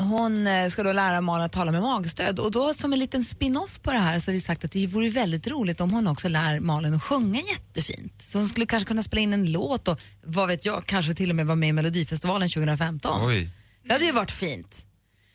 hon 0.00 0.46
eh, 0.46 0.68
ska 0.68 0.82
då 0.82 0.92
lära 0.92 1.20
Malin 1.20 1.44
att 1.44 1.52
tala 1.52 1.72
med 1.72 1.82
magstöd 1.82 2.38
och 2.38 2.50
då 2.50 2.74
som 2.74 2.92
en 2.92 2.98
liten 2.98 3.24
spin-off 3.24 3.80
på 3.82 3.92
det 3.92 3.98
här 3.98 4.18
så 4.18 4.30
har 4.30 4.34
vi 4.34 4.40
sagt 4.40 4.64
att 4.64 4.72
det 4.72 4.86
vore 4.86 5.08
väldigt 5.08 5.48
roligt 5.48 5.80
om 5.80 5.90
hon 5.90 6.06
också 6.06 6.28
lär 6.28 6.60
Malin 6.60 6.94
att 6.94 7.02
sjunga 7.02 7.40
jättefint. 7.40 8.22
Så 8.22 8.38
hon 8.38 8.48
skulle 8.48 8.66
kanske 8.66 8.86
kunna 8.86 9.02
spela 9.02 9.20
in 9.20 9.32
en 9.32 9.52
låt 9.52 9.88
och 9.88 10.00
vad 10.24 10.48
vet 10.48 10.64
jag, 10.66 10.86
kanske 10.86 11.14
till 11.14 11.30
och 11.30 11.36
med 11.36 11.46
vara 11.46 11.56
med 11.56 11.68
i 11.68 11.72
Melodifestivalen 11.72 12.48
2015. 12.48 13.26
Oj. 13.26 13.50
Det 13.84 13.92
hade 13.92 14.04
ju 14.04 14.12
varit 14.12 14.30
fint. 14.30 14.86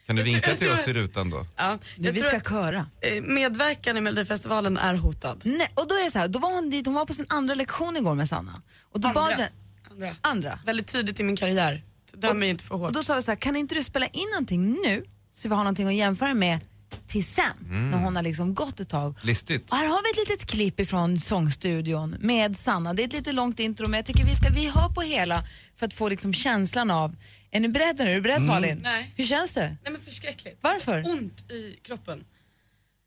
Kan 0.08 0.16
du 0.16 0.24
vinka 0.24 0.54
till 0.56 0.72
oss 0.72 0.88
i 0.88 0.94
rutan 0.94 1.30
då? 1.30 1.48
Ja, 1.56 1.78
Nu, 1.98 2.12
vi 2.12 2.20
ska 2.22 2.40
köra. 2.42 2.86
eh, 3.02 3.22
Medverkan 3.24 3.98
i 3.98 4.02
Melodifestivalen 4.02 4.78
är 4.78 4.94
hotad. 4.94 5.42
Nej, 5.44 5.72
och 5.76 5.88
då 5.88 5.96
är 5.96 6.04
det 6.06 6.12
så 6.12 6.20
här, 6.20 6.28
då 6.28 6.40
var 6.40 6.54
hon 6.54 6.70
dit, 6.70 6.86
hon 6.86 6.96
var 6.96 7.06
på 7.06 7.14
sin 7.14 7.26
andra 7.30 7.54
lektion 7.54 7.98
igår 7.98 8.16
med 8.16 8.30
Sanna. 8.30 8.62
Och 8.92 9.00
då 9.00 9.08
Andra. 9.08 9.22
bad 9.22 9.48
Andra. 9.92 10.16
andra. 10.22 10.60
Väldigt 10.66 10.88
tidigt 10.88 11.20
i 11.20 11.24
min 11.24 11.36
karriär. 11.36 11.84
Döm 12.18 12.40
mig 12.40 12.50
inte 12.50 12.64
för 12.64 12.76
hårt. 12.76 12.88
Och 12.88 12.94
då 12.94 13.04
sa 13.04 13.16
vi 13.16 13.22
så 13.22 13.32
här, 13.32 13.36
kan 13.36 13.56
inte 13.56 13.76
du 13.76 13.84
spela 13.84 14.08
in 14.08 14.28
någonting 14.32 14.72
nu 14.84 15.04
så 15.34 15.50
vi 15.50 15.56
har 15.56 15.64
någonting 15.64 15.88
att 15.88 15.94
jämföra 15.96 16.34
med 16.34 16.60
till 17.08 17.26
sen 17.26 17.46
Mm. 17.62 17.90
när 17.90 17.98
hon 17.98 18.16
har 18.16 18.24
liksom 18.24 18.54
gått 18.56 18.80
ett 18.80 18.90
tag. 18.90 19.16
Listigt. 19.24 19.72
Och 19.72 19.78
här 19.78 19.88
har 19.88 20.04
vi 20.04 20.10
ett 20.22 20.30
litet 20.30 20.50
klipp 20.50 20.80
ifrån 20.80 21.20
sångstudion 21.20 22.16
med 22.20 22.58
Sanna. 22.58 22.94
Det 22.94 23.04
är 23.04 23.08
ett 23.08 23.14
lite 23.14 23.32
långt 23.32 23.60
intro 23.60 23.88
men 23.88 23.98
jag 23.98 24.06
tycker 24.06 24.26
vi 24.26 24.36
ska 24.36 24.50
vi 24.50 24.70
hör 24.70 24.90
på 24.90 25.02
hela 25.02 25.44
för 25.76 25.86
att 25.86 25.94
få 25.94 26.10
liksom 26.10 26.34
känslan 26.34 26.92
av, 26.92 27.16
är 27.52 27.60
ni 27.60 27.68
beredda 27.70 28.04
nu? 28.04 28.12
Är 28.12 28.16
du 28.16 28.22
beredd 28.22 28.36
Mm. 28.36 28.48
Malin? 28.48 28.80
Nej. 28.84 29.14
Hur 29.18 29.24
känns 29.26 29.54
det? 29.54 29.78
Nej 29.84 29.92
men 29.94 30.02
förskräckligt. 30.02 30.58
Varför? 30.62 31.04
Ont 31.08 31.52
i 31.52 31.80
kroppen. 31.84 32.24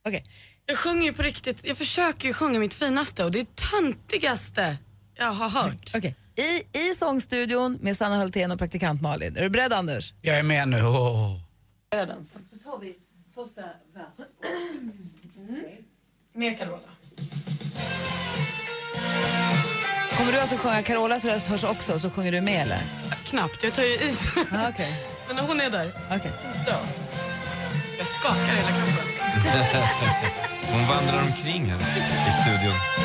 Okej. 0.06 0.24
Jag 0.66 0.78
sjunger 0.78 1.02
ju 1.02 1.12
på 1.12 1.22
riktigt, 1.22 1.60
jag 1.62 1.76
försöker 1.76 2.28
ju 2.28 2.34
sjunga 2.34 2.58
mitt 2.58 2.74
finaste 2.74 3.24
och 3.24 3.30
det 3.30 3.40
är 3.40 3.46
töntigaste 3.70 4.76
jag 5.14 5.32
har 5.32 5.48
hört. 5.48 5.90
Okej. 5.94 6.14
I, 6.38 6.78
I 6.78 6.95
sångstudion 6.95 7.78
med 7.80 7.97
Sanna 7.97 8.18
Hultén 8.18 8.50
och 8.50 8.59
praktikant 8.59 9.02
Malin. 9.02 9.37
Är 9.37 9.42
du 9.42 9.50
beredd 9.50 9.73
Anders? 9.73 10.14
Jag 10.23 10.38
är 10.38 10.42
med 10.42 10.68
nu. 10.68 10.83
Åh. 10.83 11.37
Så 12.50 12.71
tar 12.71 12.78
vi 12.78 12.95
första 13.35 13.62
vers. 13.95 14.28
Med 16.35 16.59
Carola. 16.59 16.78
Kommer 20.16 20.33
du 20.33 20.38
alltså 20.38 20.57
sjunga 20.57 20.83
Carolas 20.83 21.25
röst 21.25 21.47
hörs 21.47 21.64
också 21.64 21.99
så 21.99 22.11
sjunger 22.11 22.33
du 22.33 22.40
med 22.40 22.62
eller? 22.62 22.83
Knappt, 23.25 23.62
jag 23.62 23.75
tar 23.75 23.83
ju 23.83 23.88
i. 23.88 24.12
Ah, 24.52 24.68
okej. 24.68 25.07
Men 25.28 25.38
hon 25.38 25.61
är 25.61 25.71
där. 25.71 25.92
Okej. 26.11 26.33
Som 26.42 26.52
stöd. 26.52 26.87
Jag 27.99 28.07
skakar 28.07 28.54
hela 28.54 28.68
kroppen. 28.68 29.04
Hon 30.73 30.87
vandrar 30.87 31.23
omkring 31.23 31.66
här 31.66 31.78
i 32.28 32.33
studion. 32.42 32.98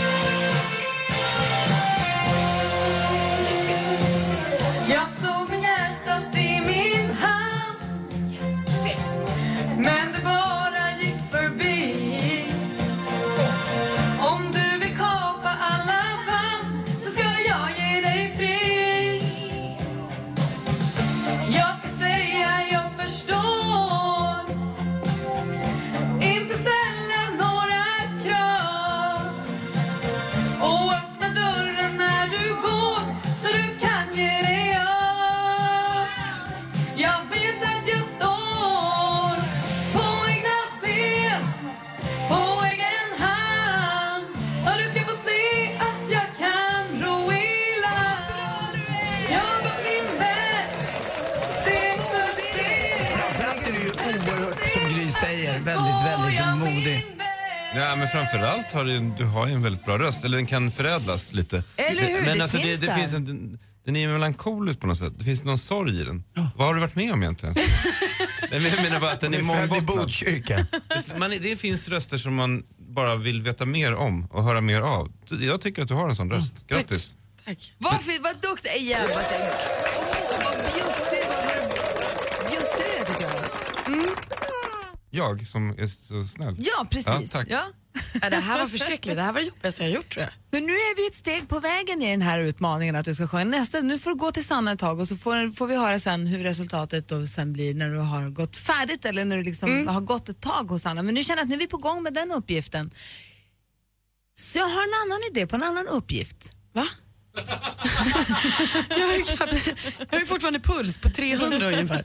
Ja, 57.75 57.95
men 57.95 58.07
framförallt 58.07 58.71
har 58.71 58.83
du, 58.85 58.99
du 59.17 59.25
har 59.25 59.47
ju 59.47 59.53
en 59.53 59.63
väldigt 59.63 59.85
bra 59.85 59.97
röst, 59.99 60.23
eller 60.23 60.37
den 60.37 60.45
kan 60.47 60.71
förädlas 60.71 61.33
lite. 61.33 61.63
Eller 61.77 62.01
hur? 62.01 62.21
Men 62.25 62.37
Det 62.37 62.43
alltså, 62.43 62.57
finns 62.57 62.79
det, 62.79 62.85
det 62.85 62.91
där. 62.93 62.99
finns 62.99 63.13
en, 63.13 63.59
den 63.85 63.95
är 63.95 63.99
ju 63.99 64.07
melankolisk 64.07 64.79
på 64.79 64.87
något 64.87 64.97
sätt. 64.97 65.13
Det 65.17 65.25
finns 65.25 65.43
någon 65.43 65.57
sorg 65.57 66.01
i 66.01 66.03
den. 66.03 66.23
Vad 66.55 66.67
har 66.67 66.73
du 66.73 66.79
varit 66.81 66.95
med 66.95 67.13
om 67.13 67.21
egentligen? 67.23 67.55
Nej, 68.51 68.59
men 68.59 68.71
jag 68.71 68.83
menar 68.83 68.99
bara 68.99 69.11
att 69.11 69.19
den 69.19 69.33
är 69.33 69.41
Hon 69.41 69.49
är 69.49 69.55
född 69.55 69.65
i 69.65 69.69
mångbottnad. 69.69 70.05
Botkyrka. 70.05 70.67
Det- 71.07 71.19
Man, 71.19 71.29
det 71.29 71.59
finns 71.59 71.87
röster 71.89 72.17
som 72.17 72.35
man 72.35 72.63
bara 72.77 73.15
vill 73.15 73.41
veta 73.41 73.65
mer 73.65 73.95
om 73.95 74.25
och 74.25 74.43
höra 74.43 74.61
mer 74.61 74.81
av. 74.81 75.11
Jag 75.29 75.61
tycker 75.61 75.81
att 75.81 75.87
du 75.87 75.93
har 75.93 76.09
en 76.09 76.15
sån 76.15 76.31
röst. 76.31 76.53
Grattis. 76.67 77.17
Tack. 77.45 77.73
Vad 77.77 77.93
vad 78.23 78.35
duktig! 78.41 78.81
Jävlar, 78.81 79.15
vad 79.15 79.25
säger 79.25 79.51
Åh, 79.97 80.43
vad 80.45 80.55
bjussig, 80.57 81.23
vad 81.29 81.45
vad 82.41 82.51
bjussig 82.51 82.85
du 82.95 83.01
är 83.01 83.05
tycker 83.05 83.21
jag. 83.23 83.33
Jag 85.15 85.47
som 85.47 85.69
är 85.69 85.87
så 85.87 86.23
snäll. 86.23 86.55
Ja, 86.59 86.87
precis. 86.89 87.33
Ja, 87.33 87.39
tack. 87.39 87.47
Ja. 87.49 87.63
Ja, 88.21 88.29
det 88.29 88.35
här 88.35 88.59
var 88.59 88.67
förskräckligt, 88.67 89.15
det 89.15 89.21
här 89.21 89.31
var 89.33 89.39
det 89.39 89.45
jobbigaste 89.45 89.83
jag 89.83 89.89
har 89.89 89.95
gjort 89.95 90.13
tror 90.13 90.23
jag. 90.23 90.33
Men 90.51 90.65
nu 90.65 90.73
är 90.73 90.95
vi 90.95 91.07
ett 91.07 91.15
steg 91.15 91.49
på 91.49 91.59
vägen 91.59 92.01
i 92.01 92.11
den 92.11 92.21
här 92.21 92.39
utmaningen 92.39 92.95
att 92.95 93.05
du 93.05 93.13
ska 93.13 93.27
sjunga. 93.27 93.43
Nästa, 93.43 93.81
nu 93.81 93.99
får 93.99 94.09
du 94.09 94.15
gå 94.17 94.31
till 94.31 94.45
Sanna 94.45 94.71
ett 94.71 94.79
tag 94.79 94.99
och 94.99 95.07
så 95.07 95.17
får, 95.17 95.53
får 95.55 95.67
vi 95.67 95.75
höra 95.75 95.99
sen 95.99 96.27
hur 96.27 96.43
resultatet 96.43 97.07
då 97.07 97.25
sen 97.25 97.53
blir 97.53 97.73
när 97.73 97.89
du 97.89 97.97
har 97.97 98.27
gått 98.29 98.57
färdigt 98.57 99.05
eller 99.05 99.25
när 99.25 99.37
du 99.37 99.43
liksom 99.43 99.87
har 99.87 100.01
gått 100.01 100.29
ett 100.29 100.41
tag 100.41 100.63
hos 100.63 100.81
Sanna. 100.81 101.01
Men 101.01 101.15
nu 101.15 101.23
känner 101.23 101.37
jag 101.39 101.43
att 101.43 101.49
nu 101.49 101.55
är 101.55 101.59
vi 101.59 101.67
på 101.67 101.77
gång 101.77 102.03
med 102.03 102.13
den 102.13 102.31
uppgiften. 102.31 102.91
Så 104.37 104.57
jag 104.57 104.65
har 104.65 104.83
en 104.83 104.93
annan 105.05 105.19
idé 105.31 105.47
på 105.47 105.55
en 105.55 105.63
annan 105.63 105.87
uppgift. 105.87 106.51
Va? 106.73 106.87
Jag, 108.89 109.07
har 109.07 109.13
ju 109.17 109.23
knappt, 109.23 109.67
jag 109.99 110.05
har 110.11 110.19
ju 110.19 110.25
fortfarande 110.25 110.59
puls 110.59 110.97
på 110.97 111.09
300 111.09 111.67
ungefär. 111.67 112.03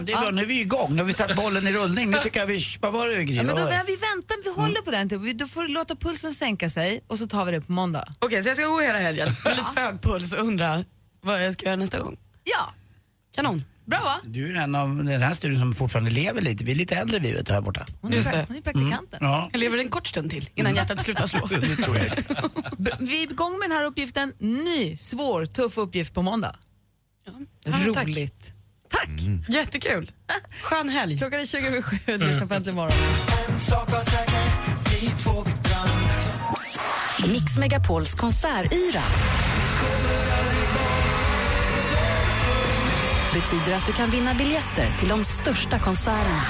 Det 0.00 0.12
är 0.12 0.20
bra, 0.20 0.30
nu 0.30 0.42
är 0.42 0.46
vi 0.46 0.60
igång. 0.60 0.96
Nu 0.96 1.02
har 1.02 1.06
vi 1.06 1.12
satt 1.12 1.36
bollen 1.36 1.66
i 1.68 1.72
rullning. 1.72 2.10
Nu 2.10 2.18
tycker 2.22 2.40
jag 2.40 2.46
vi... 2.46 2.64
Vad 2.80 2.92
var 2.92 3.08
det 3.08 3.24
Gry? 3.24 3.36
Ja, 3.36 3.42
men 3.42 3.56
då, 3.56 3.62
vi 3.86 3.96
väntar, 3.96 4.44
vi 4.44 4.50
håller 4.62 4.80
på 4.82 4.90
den. 4.90 5.08
till- 5.08 5.18
vi- 5.18 5.32
Då 5.32 5.46
får 5.46 5.62
du 5.62 5.68
låta 5.68 5.96
pulsen 5.96 6.34
sänka 6.34 6.70
sig 6.70 7.04
och 7.06 7.18
så 7.18 7.26
tar 7.26 7.44
vi 7.44 7.52
det 7.52 7.60
på 7.60 7.72
måndag. 7.72 8.14
Okej, 8.18 8.42
så 8.42 8.48
jag 8.48 8.56
ska 8.56 8.66
gå 8.66 8.80
hela 8.80 8.98
helgen 8.98 9.28
med 9.44 9.56
lite 9.56 9.70
för 9.74 9.80
hög 9.80 10.02
puls 10.02 10.32
och 10.32 10.38
undra 10.40 10.84
vad 11.22 11.44
jag 11.44 11.52
ska 11.52 11.66
göra 11.66 11.76
nästa 11.76 11.98
gång. 12.00 12.16
Ja, 12.44 12.74
Kanon. 13.36 13.64
Bra 13.86 14.00
va? 14.00 14.20
Du 14.24 14.48
är 14.56 14.62
en 14.62 14.74
av 14.74 14.96
den 14.96 15.22
här 15.22 15.34
studion 15.34 15.60
som 15.60 15.74
fortfarande 15.74 16.10
lever 16.10 16.40
lite. 16.40 16.64
Vi 16.64 16.72
är 16.72 16.76
lite 16.76 16.96
äldre 16.96 17.18
vi 17.18 17.32
vet 17.32 17.48
här 17.48 17.60
borta. 17.60 17.86
Hon 18.00 18.12
är, 18.14 18.16
det. 18.16 18.44
hon 18.48 18.56
är 18.56 18.60
praktikanten. 18.60 19.18
Ja, 19.22 19.48
Jag 19.52 19.58
lever 19.60 19.78
en 19.78 19.88
kort 19.88 20.06
stund 20.06 20.30
till 20.30 20.50
innan 20.54 20.74
hjärtat 20.74 21.00
slutar 21.02 21.26
slå. 21.26 21.46
det 21.60 21.76
tror 21.76 21.96
jag. 21.96 22.06
B- 22.78 22.90
Vi 22.98 23.22
är 23.22 23.30
igång 23.32 23.58
med 23.58 23.70
den 23.70 23.76
här 23.76 23.84
uppgiften. 23.84 24.32
Ny, 24.38 24.96
svår, 24.96 25.46
tuff 25.46 25.78
uppgift 25.78 26.14
på 26.14 26.22
måndag. 26.22 26.56
Ja, 27.26 27.32
tack. 27.94 28.06
Roligt. 28.06 28.52
Tack! 28.90 29.10
Jättekul. 29.48 30.10
Skön 30.62 30.88
helg. 30.88 31.18
Klockan 31.18 31.40
är 31.40 31.44
20 31.44 31.66
över 31.66 31.82
sju. 31.82 31.96
Du 32.06 32.18
lyssnar 32.18 32.46
på 32.46 32.54
Äntligen 32.54 32.76
morgon. 32.76 32.96
Mix 37.28 37.58
Megapols 37.58 38.14
konsertyra. 38.14 39.02
Betyder 43.34 43.76
att 43.76 43.86
du 43.86 43.92
kan 43.92 44.10
vinna 44.10 44.34
biljetter 44.34 44.88
till 44.98 45.08
de 45.08 45.24
största 45.24 45.78
konserterna. 45.78 46.42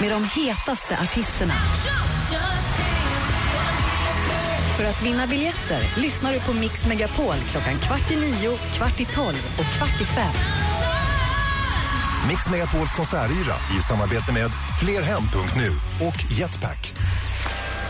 Med 0.00 0.10
de 0.10 0.24
hetaste 0.24 0.98
artisterna. 1.02 1.54
För 4.76 4.84
att 4.84 5.02
vinna 5.02 5.26
biljetter 5.26 6.00
lyssnar 6.00 6.32
du 6.32 6.40
på 6.40 6.52
Mix 6.52 6.86
Megapol 6.86 7.34
klockan 7.50 7.78
kvart 7.78 8.10
i 8.10 8.16
nio, 8.16 8.56
kvart 8.56 9.00
i 9.00 9.04
tolv 9.04 9.56
och 9.58 9.64
kvart 9.64 10.00
i 10.00 10.04
fem. 10.04 10.34
Mix 12.28 12.50
Megapols 12.50 12.92
konsertyra 12.92 13.54
i 13.78 13.82
samarbete 13.82 14.32
med 14.32 14.50
Flerhem.nu 14.80 15.70
och 16.06 16.32
Jetpack. 16.38 16.94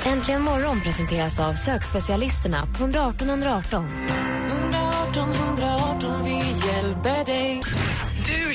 Äntligen 0.04 0.42
morgon 0.42 0.80
presenteras 0.80 1.40
av 1.40 1.52
sökspecialisterna 1.52 2.66
på 2.66 2.82
118 2.82 3.28
118. 3.28 3.88
118 4.48 4.71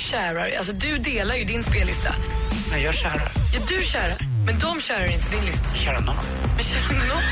kärar, 0.08 0.58
alltså 0.58 0.74
du 0.74 0.98
delar 0.98 1.36
ju 1.36 1.44
din 1.44 1.64
spellista. 1.64 2.16
Nej, 2.72 2.84
jag 2.84 2.94
kärar. 2.96 3.32
Ja, 3.54 3.60
du 3.68 3.84
kärar, 3.84 4.18
men 4.46 4.60
de 4.60 4.82
kärar 4.82 5.14
inte 5.14 5.30
din 5.36 5.46
lista. 5.46 5.70
Kärar 5.76 6.02
någon. 6.02 6.16
Men 6.56 6.66
kärar 6.66 7.08
någon? 7.12 7.24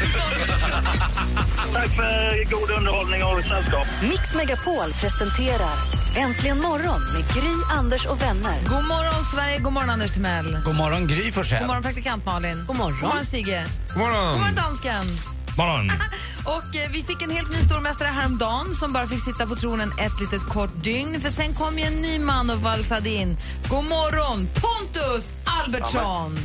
Tack 1.73 1.89
för 1.95 2.51
god 2.51 2.71
underhållning 2.77 3.23
och 3.23 3.43
sällskap. 3.43 3.87
Mix 4.01 4.35
Megapol 4.35 4.93
presenterar 5.01 5.75
Äntligen 6.15 6.61
morgon 6.61 7.01
med 7.13 7.33
Gry, 7.33 7.53
Anders 7.71 8.05
och 8.05 8.21
vänner. 8.21 8.59
God 8.63 8.87
morgon, 8.87 9.23
Sverige. 9.33 9.59
God 9.59 9.73
morgon, 9.73 9.89
Anders 9.89 10.11
Timell. 10.11 10.57
God 10.65 10.75
morgon, 10.75 11.07
Gry 11.07 11.31
Forssell. 11.31 11.59
God 11.59 11.67
morgon, 11.67 11.83
praktikant 11.83 12.25
Malin. 12.25 12.65
God 12.67 12.75
morgon, 12.75 12.99
God 13.01 13.09
morgon 13.09 13.25
Sigge. 13.25 13.65
God 13.87 13.97
morgon. 13.97 14.31
God 14.31 14.39
morgon, 14.39 14.55
dansken. 14.55 15.34
Morgon. 15.57 15.91
Och 16.55 16.75
eh, 16.75 16.91
vi 16.91 17.03
fick 17.03 17.21
en 17.21 17.29
helt 17.31 17.51
ny 17.51 17.57
stormästare 17.57 18.07
häromdagen 18.07 18.75
som 18.75 18.93
bara 18.93 19.07
fick 19.07 19.19
sitta 19.19 19.45
på 19.45 19.55
tronen 19.55 19.89
ett 20.05 20.19
litet 20.19 20.43
kort 20.49 20.83
dygn. 20.83 21.19
För 21.19 21.29
sen 21.29 21.53
kom 21.53 21.77
ju 21.77 21.83
en 21.83 22.01
ny 22.01 22.19
man 22.19 22.49
och 22.49 22.57
valsade 22.57 23.09
in. 23.09 23.37
God 23.69 23.83
morgon, 23.83 24.47
Pontus 24.63 25.33
Albertsson. 25.45 26.35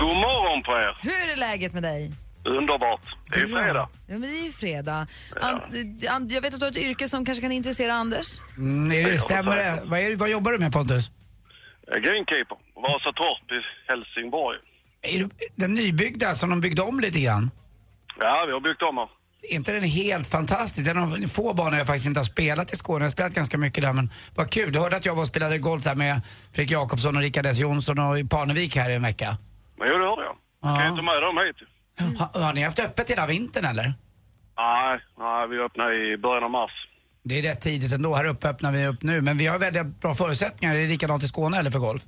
God 0.00 0.16
morgon 0.16 0.62
på 0.62 0.72
er. 0.72 0.98
Hur 1.02 1.32
är 1.32 1.36
läget 1.36 1.72
med 1.72 1.82
dig? 1.82 2.12
Underbart. 2.44 3.00
Det 3.30 3.36
är 3.36 3.40
ju 3.40 3.46
fredag. 3.46 3.88
Ja, 4.06 4.12
men 4.18 4.20
det 4.20 4.38
är 4.38 4.44
ju 4.44 4.52
fredag. 4.52 5.06
An, 5.40 5.54
eh, 5.54 6.14
an, 6.14 6.28
jag 6.28 6.40
vet 6.42 6.54
att 6.54 6.60
du 6.60 6.66
har 6.66 6.70
ett 6.70 6.76
yrke 6.76 7.08
som 7.08 7.24
kanske 7.24 7.42
kan 7.42 7.52
intressera 7.52 7.92
Anders. 7.94 8.26
Mm, 8.58 8.92
är 8.92 9.10
det, 9.10 9.18
stämmer 9.18 9.56
det? 9.56 9.82
Vad, 9.84 10.00
är, 10.00 10.16
vad 10.16 10.30
jobbar 10.30 10.52
du 10.52 10.58
med 10.58 10.72
Pontus? 10.72 11.10
Jag 11.86 11.96
är 11.96 12.00
Greenkeeper. 12.00 12.56
Vasatorp 12.74 13.50
i 13.52 13.60
Helsingborg. 13.88 14.58
Är 15.02 15.18
du, 15.18 15.28
den 15.54 15.74
nybyggda 15.74 16.34
som 16.34 16.50
de 16.50 16.60
byggde 16.60 16.82
om 16.82 17.00
lite 17.00 17.20
grann? 17.20 17.50
Ja, 18.20 18.44
vi 18.46 18.52
har 18.52 18.60
byggt 18.60 18.82
om 18.82 18.96
här. 18.96 19.08
Är 19.42 19.54
inte 19.54 19.72
den 19.72 19.82
helt 19.82 20.26
fantastisk? 20.26 20.84
Det 20.86 20.90
är 20.90 20.94
en 20.94 21.24
av 21.24 21.28
få 21.28 21.54
banor 21.54 21.78
jag 21.78 21.86
faktiskt 21.86 22.06
inte 22.06 22.20
har 22.20 22.24
spelat 22.24 22.72
i 22.72 22.76
Skåne. 22.76 22.98
Jag 22.98 23.04
har 23.04 23.10
spelat 23.10 23.34
ganska 23.34 23.58
mycket 23.58 23.82
där 23.84 23.92
men 23.92 24.10
vad 24.34 24.50
kul. 24.50 24.72
Du 24.72 24.78
hörde 24.78 24.96
att 24.96 25.06
jag 25.06 25.14
var 25.14 25.22
och 25.22 25.28
spelade 25.28 25.58
golf 25.58 25.84
där 25.84 25.96
med 25.96 26.20
Fredrik 26.52 26.70
Jakobsson 26.70 27.16
och 27.16 27.22
Rickard 27.22 27.46
S 27.46 27.58
Jonsson 27.58 27.98
och 27.98 28.18
i 28.18 28.24
Parnevik 28.24 28.76
här 28.76 28.90
i 28.90 28.94
en 28.94 29.02
vecka. 29.02 29.38
Men 29.78 29.88
jo, 29.90 29.98
det 29.98 30.04
hörde 30.04 30.22
jag. 30.22 30.36
Ja. 30.62 30.78
Kan 30.78 30.90
ju 30.90 30.96
ta 30.96 31.02
med 31.02 31.22
dem 31.22 31.36
hit. 31.46 32.18
Ha, 32.18 32.44
har 32.44 32.52
ni 32.52 32.62
haft 32.62 32.78
öppet 32.78 33.10
hela 33.10 33.26
vintern 33.26 33.64
eller? 33.64 33.94
Nej, 34.56 35.00
nej, 35.18 35.48
vi 35.48 35.58
öppnar 35.58 36.12
i 36.12 36.16
början 36.16 36.44
av 36.44 36.50
mars. 36.50 36.70
Det 37.22 37.38
är 37.38 37.42
rätt 37.42 37.60
tidigt 37.60 37.92
ändå. 37.92 38.14
Här 38.14 38.24
uppe 38.24 38.48
öppnar 38.48 38.72
vi 38.72 38.86
upp 38.86 39.02
nu. 39.02 39.20
Men 39.20 39.38
vi 39.38 39.46
har 39.46 39.58
väldigt 39.58 40.00
bra 40.00 40.14
förutsättningar. 40.14 40.74
Är 40.74 40.78
det 40.78 40.86
likadant 40.86 41.22
i 41.22 41.28
Skåne 41.28 41.58
eller 41.58 41.70
för 41.70 41.78
golf? 41.78 42.02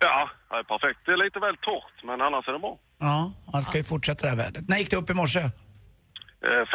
Ja, 0.00 0.30
det 0.50 0.56
är 0.56 0.62
perfekt. 0.62 1.00
Det 1.06 1.12
är 1.12 1.24
lite 1.24 1.38
väl 1.40 1.56
torrt, 1.56 2.04
men 2.04 2.20
annars 2.20 2.48
är 2.48 2.52
det 2.52 2.58
bra. 2.58 2.78
Ja, 2.98 3.32
han 3.52 3.62
ska 3.62 3.76
ju 3.78 3.84
fortsätta 3.84 4.22
det 4.26 4.30
här 4.30 4.36
vädret. 4.36 4.68
När 4.68 4.76
gick 4.78 4.90
du 4.90 4.96
upp 4.96 5.10
i 5.10 5.14
morse? 5.14 5.40
Eh, 5.40 5.50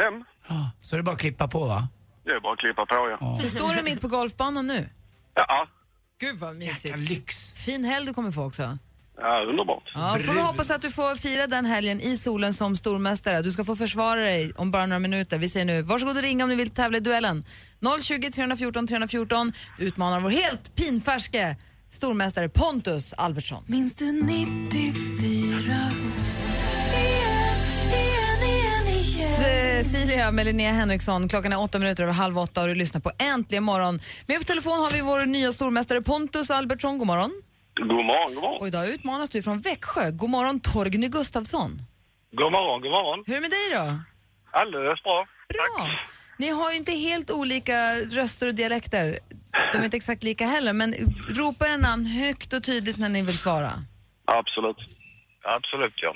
fem. 0.02 0.24
Ja, 0.50 0.72
så 0.82 0.96
är 0.96 0.98
det 0.98 1.04
bara 1.04 1.12
att 1.16 1.20
klippa 1.22 1.48
på 1.48 1.60
va? 1.66 1.88
Det 2.26 2.32
är 2.32 2.40
bara 2.40 2.54
att 2.54 2.60
klippa 2.60 2.86
på, 2.86 3.18
ja. 3.22 3.36
Så 3.36 3.48
står 3.50 3.76
du 3.76 3.84
mitt 3.84 4.02
på 4.02 4.08
golfbanan 4.08 4.68
nu? 4.68 4.90
Ja, 5.34 5.68
Gud 6.20 6.40
vad 6.40 6.56
mysigt. 6.56 6.86
Jäkla 6.86 6.98
lyx. 6.98 7.54
Fin 7.54 7.84
helg 7.86 8.06
du 8.06 8.14
kommer 8.14 8.32
få 8.32 8.44
också. 8.44 8.78
ja 9.18 9.46
underbart. 9.50 9.84
Ja, 9.94 10.18
får 10.26 10.34
vi 10.34 10.42
hoppas 10.42 10.72
att 10.72 10.82
du 10.82 10.92
får 10.92 11.16
fira 11.16 11.48
den 11.48 11.66
helgen 11.66 12.02
i 12.02 12.18
solen 12.18 12.54
som 12.54 12.76
stormästare. 12.76 13.42
Du 13.42 13.52
ska 13.52 13.64
få 13.66 13.76
försvara 13.76 14.20
dig 14.20 14.54
om 14.58 14.72
bara 14.72 14.86
några 14.86 15.00
minuter. 15.00 15.38
Vi 15.40 15.50
säger 15.50 15.66
nu, 15.66 15.82
varsågod 15.82 16.18
och 16.18 16.24
ringa 16.24 16.44
om 16.44 16.50
ni 16.50 16.56
vill 16.56 16.70
tävla 16.70 16.98
i 16.98 17.02
duellen. 17.02 17.46
020 18.02 18.32
314 18.32 18.88
314. 18.88 19.54
Du 19.78 19.86
utmanar 19.86 20.20
vår 20.20 20.30
helt 20.30 20.76
pinfärske 20.76 21.56
stormästare 21.96 22.50
Pontus 22.50 23.14
Albertsson. 23.14 23.64
Minns 23.68 23.96
du 23.96 24.12
94? 24.12 25.46
Igen, 26.94 27.58
igen, 27.94 28.44
igen, 28.44 28.88
igen. 28.88 29.28
Cecilia 29.84 30.32
med 30.32 30.46
Linnea 30.46 30.72
Henriksson. 30.72 31.30
Klockan 31.30 31.54
är 31.54 31.60
åtta 31.62 31.80
minuter 31.80 32.04
över 32.04 32.14
halv 32.14 32.40
åtta 32.40 32.62
och 32.62 32.68
du 32.68 32.76
lyssnar 32.76 33.02
på 33.02 33.12
Äntligen 33.34 33.64
morgon. 33.64 34.00
Med 34.28 34.38
på 34.40 34.44
telefon 34.44 34.80
har 34.80 34.92
vi 34.92 35.02
vår 35.02 35.26
nya 35.26 35.52
stormästare 35.52 36.02
Pontus 36.02 36.52
Albertsson. 36.52 36.98
God 36.98 37.08
morgon. 37.08 37.32
God 37.80 37.88
morgon, 37.88 38.34
god 38.36 38.44
morgon. 38.44 38.62
Och 38.62 38.68
idag 38.68 38.88
utmanas 38.88 39.30
du 39.30 39.42
från 39.42 39.60
Växjö. 39.60 40.12
God 40.12 40.30
morgon 40.30 40.60
Torgny 40.60 41.08
Gustafsson. 41.08 41.82
God 42.32 42.52
morgon, 42.52 42.82
god 42.82 42.92
morgon. 42.92 43.24
Hur 43.28 43.34
är 43.34 43.38
det 43.38 43.42
med 43.42 43.52
dig 43.52 43.70
då? 43.74 44.00
Alldeles 44.60 45.04
bra. 45.04 45.28
Bra. 45.50 45.90
Ni 46.38 46.50
har 46.50 46.72
ju 46.72 46.78
inte 46.78 46.92
helt 46.92 47.32
olika 47.32 47.96
röster 47.96 48.48
och 48.48 48.56
dialekter. 48.56 49.20
De 49.74 49.78
är 49.80 49.84
inte 49.86 49.98
exakt 49.98 50.24
lika 50.24 50.46
heller, 50.46 50.74
men 50.74 50.94
ropa 51.36 51.68
era 51.68 51.78
namn 51.78 52.06
högt 52.06 52.54
och 52.54 52.64
tydligt 52.64 52.98
när 52.98 53.10
ni 53.10 53.22
vill 53.22 53.38
svara. 53.38 53.72
Absolut. 54.26 54.78
Absolut, 55.58 55.94
ja. 55.96 56.16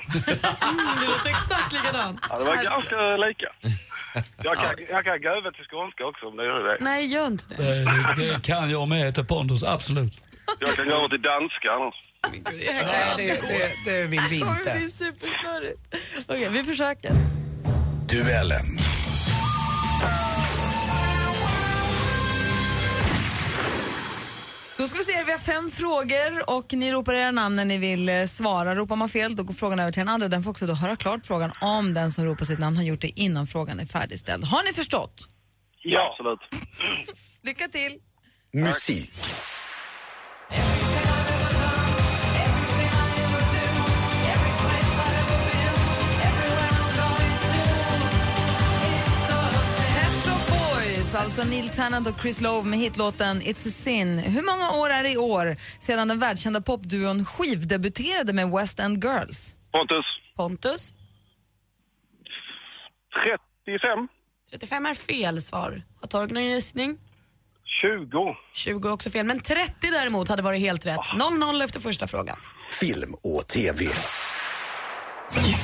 Det 1.01 1.07
låter 1.07 1.29
exakt 1.29 1.73
likadant. 1.73 2.19
ja 2.29 2.37
det 2.39 2.43
var 2.45 2.55
ganska 2.55 3.27
lika. 3.27 3.47
Jag 4.43 4.55
kan, 4.55 4.65
jag 4.89 5.05
kan 5.05 5.21
gå 5.21 5.29
över 5.29 5.51
till 5.51 5.65
skånska 5.65 6.05
också 6.05 6.25
om 6.27 6.37
det 6.37 6.45
gör 6.45 6.63
det. 6.63 6.77
Nej, 6.79 7.05
gör 7.05 7.27
inte 7.27 7.43
det. 7.55 7.85
Det 8.15 8.43
kan 8.43 8.69
jag 8.71 8.87
med 8.87 9.15
till 9.15 9.25
Pontus, 9.25 9.63
absolut. 9.63 10.23
Jag 10.59 10.75
kan 10.75 10.85
gå 10.85 10.93
över 10.97 11.09
till 11.09 11.21
danska 11.21 11.71
annars. 11.71 11.95
Nej, 12.31 12.41
det, 13.17 13.41
det, 13.41 13.91
det 13.91 14.07
vill 14.07 14.21
vi 14.29 14.39
Det 14.39 14.45
kommer 14.45 14.59
inte. 14.59 14.73
bli 14.77 14.89
supersnurrigt. 14.89 15.79
Okej, 16.27 16.49
vi 16.49 16.63
försöker. 16.63 17.11
Duellen. 18.09 18.65
Då 24.79 24.87
ska 24.87 24.97
vi 24.97 25.03
se, 25.03 25.23
vi 25.23 25.31
har 25.31 25.39
fem 25.39 25.71
frågor 25.71 26.49
och 26.49 26.73
ni 26.73 26.91
ropar 26.91 27.13
era 27.13 27.31
namn 27.31 27.55
när 27.55 27.65
ni 27.65 27.77
vill 27.77 28.09
eh, 28.09 28.25
svara. 28.25 28.75
Ropar 28.75 28.95
man 28.95 29.09
fel 29.09 29.35
då 29.35 29.43
går 29.43 29.53
frågan 29.53 29.79
över 29.79 29.91
till 29.91 29.99
den 29.99 30.09
andra. 30.09 30.27
Den 30.27 30.43
får 30.43 30.51
också 30.51 30.67
då 30.67 30.73
höra 30.73 30.95
klart 30.95 31.25
frågan 31.25 31.51
om 31.61 31.93
den 31.93 32.11
som 32.11 32.25
ropar 32.25 32.45
sitt 32.45 32.59
namn 32.59 32.77
har 32.77 32.83
gjort 32.83 33.01
det 33.01 33.19
innan 33.19 33.47
frågan 33.47 33.79
är 33.79 33.85
färdigställd. 33.85 34.43
Har 34.43 34.63
ni 34.63 34.73
förstått? 34.73 35.27
Ja. 35.83 36.11
Absolut. 36.11 36.39
Lycka 37.43 37.67
till! 37.67 37.99
Musik. 38.53 39.11
Alltså 51.19 51.43
Neil 51.43 51.69
Tennant 51.69 52.07
och 52.07 52.21
Chris 52.21 52.41
Love 52.41 52.69
med 52.69 52.79
hitlåten 52.79 53.41
It's 53.41 53.67
a 53.67 53.71
sin. 53.71 54.19
Hur 54.19 54.41
många 54.41 54.71
år 54.81 54.89
är 54.89 55.03
det 55.03 55.09
i 55.11 55.17
år 55.17 55.57
sedan 55.79 56.07
den 56.07 56.19
världskända 56.19 56.61
popduon 56.61 57.25
skivdebuterade 57.25 58.33
med 58.33 58.49
West 58.49 58.79
End 58.79 59.03
Girls? 59.03 59.55
Pontus. 59.71 60.05
Pontus? 60.35 60.93
35. 63.65 64.07
35 64.51 64.85
är 64.85 64.93
fel 64.93 65.41
svar. 65.41 65.81
Har 66.01 66.07
Torgny 66.07 66.33
någon 66.33 66.43
gissning? 66.45 66.97
20. 67.81 68.35
20 68.53 68.87
är 68.87 68.91
också 68.91 69.09
fel, 69.09 69.25
men 69.25 69.39
30 69.39 69.73
däremot 69.81 70.27
hade 70.27 70.41
varit 70.41 70.59
helt 70.61 70.85
rätt. 70.85 70.99
0-0 70.99 71.63
efter 71.63 71.79
första 71.79 72.07
frågan. 72.07 72.37
Film 72.71 73.13
och 73.23 73.47
TV. 73.47 73.83
You 73.85 73.93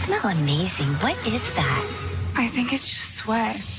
smell 0.06 0.20
amazing. 0.24 0.94
What 1.02 1.28
is 1.28 1.54
that? 1.56 1.86
I 2.46 2.50
think 2.50 2.72
it's 2.72 2.72
just 2.72 3.16
sweat. 3.16 3.75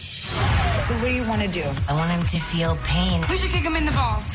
So 0.86 0.94
what 0.94 1.08
do 1.08 1.16
you 1.20 1.28
want 1.28 1.42
to 1.42 1.48
do? 1.48 1.66
I 1.90 1.92
want 2.00 2.10
him 2.16 2.22
to 2.34 2.38
feel 2.52 2.72
pain. 2.94 3.20
We 3.30 3.36
should 3.38 3.52
kick 3.52 3.64
him 3.64 3.76
in 3.76 3.86
the 3.86 3.92
balls. 3.92 4.26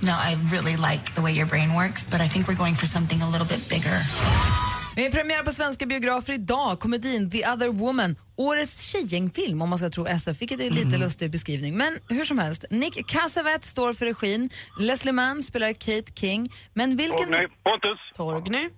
No, 0.00 0.12
I 0.12 0.30
really 0.54 0.76
like 0.76 1.14
the 1.14 1.20
way 1.20 1.32
your 1.32 1.46
brain 1.46 1.74
works, 1.74 2.10
but 2.10 2.20
I 2.20 2.28
think 2.28 2.48
we're 2.48 2.62
going 2.64 2.74
for 2.74 2.86
something 2.86 3.22
a 3.22 3.28
little 3.30 3.46
bit 3.46 3.68
bigger. 3.68 3.98
Vi 4.96 5.06
är 5.06 5.10
premiär 5.10 5.42
på 5.42 5.50
svenska 5.52 5.86
biografer 5.86 6.32
idag. 6.32 6.80
Komedin 6.80 7.30
The 7.30 7.46
Other 7.46 7.68
Woman. 7.68 8.16
Årets 8.36 8.82
tjejgängfilm 8.82 9.62
om 9.62 9.68
man 9.68 9.78
ska 9.78 9.90
tro 9.90 10.06
SF, 10.06 10.40
vilket 10.40 10.60
är 10.60 10.70
lite 10.70 10.96
lustig 10.96 11.30
beskrivning. 11.30 11.76
Men 11.76 11.98
hur 12.08 12.24
som 12.24 12.38
helst, 12.38 12.64
Nick 12.70 13.06
Cassavetes 13.06 13.70
står 13.70 13.92
för 13.92 14.06
regin. 14.06 14.50
Leslie 14.78 15.12
Mann 15.12 15.42
spelar 15.42 15.72
Kate 15.72 16.12
King. 16.14 16.52
Men 16.74 16.96
vilken... 16.96 17.28
Torgny. 17.28 17.48
Pontus. 17.64 17.98
Torgny? 18.16 18.68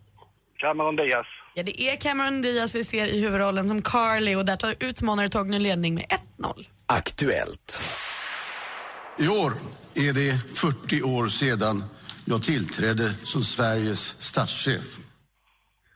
Cameron 0.59 0.97
Diaz. 0.97 1.27
Ja, 1.55 1.62
det 1.62 1.83
är 1.83 1.97
Cameron 1.97 2.43
Diaz 2.43 2.75
vi 2.75 2.85
ser 2.85 3.07
i 3.07 3.21
huvudrollen 3.21 3.69
som 3.69 3.83
Carly 3.83 4.35
och 4.35 4.45
där 4.45 4.57
tar 4.57 4.75
utmanare 4.81 5.29
Torgny 5.29 5.59
ledning 5.59 5.95
med 5.95 6.05
1-0. 6.38 6.66
Aktuellt. 6.92 7.83
I 9.18 9.29
år 9.29 9.53
är 9.94 10.12
det 10.12 10.59
40 10.59 11.03
år 11.03 11.29
sedan 11.29 11.85
jag 12.24 12.42
tillträdde 12.42 13.14
som 13.14 13.42
Sveriges 13.42 14.22
statschef. 14.22 14.98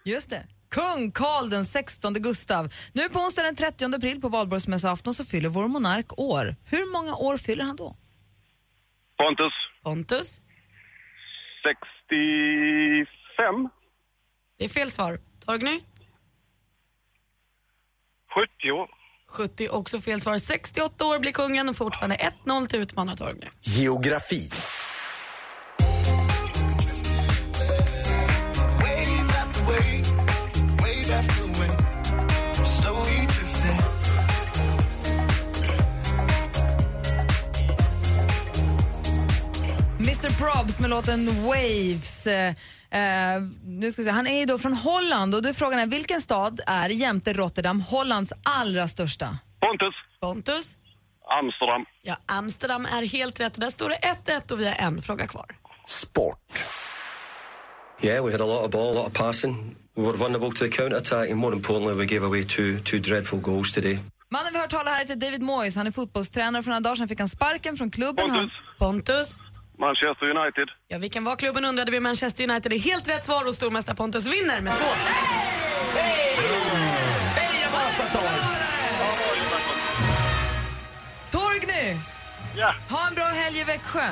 Just 0.04 0.30
det. 0.30 0.46
Kung 0.70 1.12
Karl 1.12 1.50
den 1.50 1.64
16 1.64 2.14
Gustav. 2.14 2.72
Nu 2.92 3.09
på 3.09 3.18
onsdag 3.18 3.42
den 3.42 3.57
30 3.57 3.85
april 3.85 4.20
på 4.20 4.28
valborgsmässoafton 4.28 5.14
så 5.14 5.24
fyller 5.24 5.48
vår 5.48 5.68
monark 5.68 6.18
år. 6.18 6.57
Hur 6.70 6.92
många 6.92 7.14
år 7.14 7.37
fyller 7.37 7.64
han 7.64 7.76
då? 7.76 7.96
Pontus. 9.16 9.52
Pontus? 9.83 10.40
65. 11.66 13.68
Det 14.59 14.64
är 14.64 14.68
fel 14.68 14.90
svar. 14.90 15.18
Torgny? 15.46 15.80
70. 18.35 19.04
70 19.35 19.68
också 19.68 20.01
fel 20.01 20.20
svar. 20.20 20.38
68 20.38 21.05
år 21.05 21.18
blir 21.18 21.33
kungen 21.33 21.68
och 21.68 21.77
fortfarande 21.77 22.16
1-0 22.47 22.66
till 22.66 22.81
utmanartorget. 22.81 23.51
Geografi. 23.61 24.51
Mr 39.99 40.31
Probs 40.38 40.79
med 40.79 40.90
låten 40.90 41.42
Waves. 41.42 42.27
Eh, 42.90 43.35
eh, 43.35 43.42
nu 43.64 43.90
ska 43.90 44.03
vi 44.03 44.07
se. 44.07 44.11
Han 44.11 44.27
är 44.27 44.38
ju 44.40 44.47
då 44.47 44.59
från 44.59 44.73
Holland 44.73 45.35
och 45.35 45.42
då 45.42 45.49
är 45.49 45.53
frågan 45.53 45.79
är 45.79 45.87
vilken 45.87 46.20
stad 46.20 46.61
är 46.66 46.88
jämte 46.88 47.33
Rotterdam 47.33 47.81
Hollands 47.81 48.33
allra 48.42 48.88
största? 48.88 49.38
Pontus. 49.61 49.94
Pontus? 50.20 50.77
Amsterdam. 51.40 51.85
Ja, 52.03 52.16
Amsterdam 52.27 52.87
är 52.87 53.03
helt 53.07 53.40
rätt 53.40 53.61
där 53.61 53.70
står 53.70 53.88
det 53.88 53.99
1-1 54.27 54.53
och 54.53 54.61
vi 54.61 54.64
har 54.64 54.75
en 54.75 55.03
fråga 55.03 55.27
kvar. 55.27 55.47
Sport. 55.87 56.38
Yeah, 58.01 58.25
we 58.25 58.33
had 58.33 58.40
a 58.40 58.47
lot 58.47 58.64
of 58.64 58.70
ball, 58.70 58.97
a 58.97 59.01
lot 59.01 59.07
of 59.07 59.12
passing. 59.12 59.77
We 59.97 60.03
were 60.03 60.12
vulnerable 60.12 60.51
to 60.51 60.59
the 60.59 60.68
counter-attack 60.68 61.31
and 61.31 61.38
more 61.38 61.55
importantly 61.55 61.94
we 61.94 62.07
gave 62.07 62.27
away 62.27 62.44
two, 62.44 62.81
two 62.85 62.99
dreadful 62.99 63.40
goals 63.40 63.73
today. 63.73 63.99
Mannen 64.31 64.53
vi 64.53 64.59
har 64.59 64.66
tala 64.66 64.90
här 64.90 64.99
heter 64.99 65.16
David 65.16 65.42
Moyes. 65.42 65.77
Han 65.77 65.87
är 65.87 65.90
fotbollstränare. 65.90 66.62
För 66.62 66.70
några 66.70 66.81
dagar 66.81 66.94
sedan 66.94 67.09
fick 67.09 67.18
han 67.18 67.29
sparken 67.29 67.77
från 67.77 67.90
klubben. 67.90 68.29
Pontus. 68.29 68.53
Han... 68.79 68.88
Pontus? 68.88 69.40
Manchester 69.78 70.26
United. 70.38 70.68
Ja, 70.88 70.98
vilken 70.98 71.24
var 71.24 71.37
klubben 71.37 71.64
undrade 71.64 71.90
vi. 71.90 72.00
Manchester 72.00 72.44
United 72.50 72.72
är 72.72 72.78
helt 72.78 73.08
rätt 73.08 73.24
svar 73.24 73.48
och 73.48 73.54
stormästare 73.54 73.96
Pontus 73.96 74.26
vinner 74.26 74.60
med 74.60 74.72
två. 74.72 74.84
Torgny! 81.30 81.96
Ja. 82.56 82.74
Ha 82.90 83.08
en 83.08 83.14
bra 83.14 83.24
helg 83.24 83.58
i 83.58 83.64
Växjö. 83.64 84.08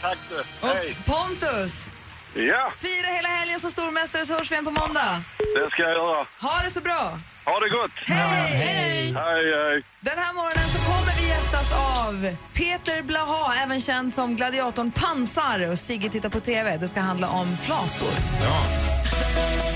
Tack 0.00 0.18
du. 0.28 0.66
Hej. 0.66 0.96
Pontus! 1.06 1.93
Ja, 2.34 2.72
Fira 2.78 3.06
hela 3.16 3.28
helgen 3.28 3.60
som 3.60 3.70
stormästare 3.70 4.26
så 4.26 4.34
hörs 4.34 4.50
vi 4.50 4.54
igen 4.54 4.64
på 4.64 4.70
måndag. 4.70 5.22
det 5.38 5.70
ska 5.70 5.82
jag 5.82 5.90
göra. 5.92 6.26
Ha 6.40 6.60
det 6.64 6.70
så 6.70 6.80
bra! 6.80 7.18
Ha 7.44 7.60
det 7.60 7.68
gott. 7.68 7.90
Hej! 8.06 9.12
Hej, 9.16 9.54
hej. 9.54 9.82
Den 10.00 10.18
här 10.18 10.32
morgonen 10.34 10.68
så 10.68 10.78
kommer 10.90 11.20
vi 11.20 11.28
gästas 11.28 11.72
av 11.72 12.36
Peter 12.54 13.02
Blaha, 13.02 13.54
även 13.62 13.80
känd 13.80 14.14
som 14.14 14.36
gladiatorn 14.36 14.90
Pansar. 14.90 15.70
Och 15.70 15.78
Sigge 15.78 16.08
tittar 16.08 16.28
på 16.28 16.40
TV. 16.40 16.76
Det 16.76 16.88
ska 16.88 17.00
handla 17.00 17.28
om 17.28 17.56
flator. 17.56 18.08
Avicii 18.08 19.73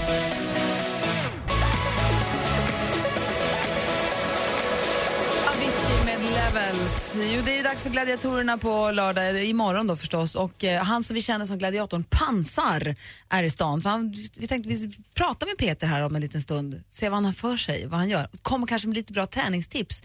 Levels. 6.54 7.16
Jo, 7.34 7.42
det 7.44 7.58
är 7.58 7.64
dags 7.64 7.82
för 7.82 7.90
gladiatorerna 7.90 8.58
på 8.58 8.90
lördag, 8.90 9.44
imorgon 9.44 9.86
då 9.86 9.96
förstås. 9.96 10.34
Och 10.34 10.64
eh, 10.64 10.82
han 10.82 11.04
som 11.04 11.14
vi 11.14 11.22
känner 11.22 11.46
som 11.46 11.58
gladiatorn 11.58 12.04
Pansar 12.04 12.94
är 13.28 13.42
i 13.42 13.50
stan. 13.50 13.82
Så 13.82 13.88
han, 13.88 14.14
vi 14.38 14.46
tänkte 14.46 14.68
vi 14.68 14.90
pratar 15.14 15.46
med 15.46 15.58
Peter 15.58 15.86
här 15.86 16.02
om 16.02 16.16
en 16.16 16.22
liten 16.22 16.42
stund, 16.42 16.82
se 16.88 17.08
vad 17.08 17.16
han 17.16 17.24
har 17.24 17.32
för 17.32 17.56
sig, 17.56 17.86
vad 17.86 17.98
han 17.98 18.08
gör. 18.08 18.28
Kommer 18.42 18.66
kanske 18.66 18.88
med 18.88 18.94
lite 18.94 19.12
bra 19.12 19.26
träningstips. 19.26 20.02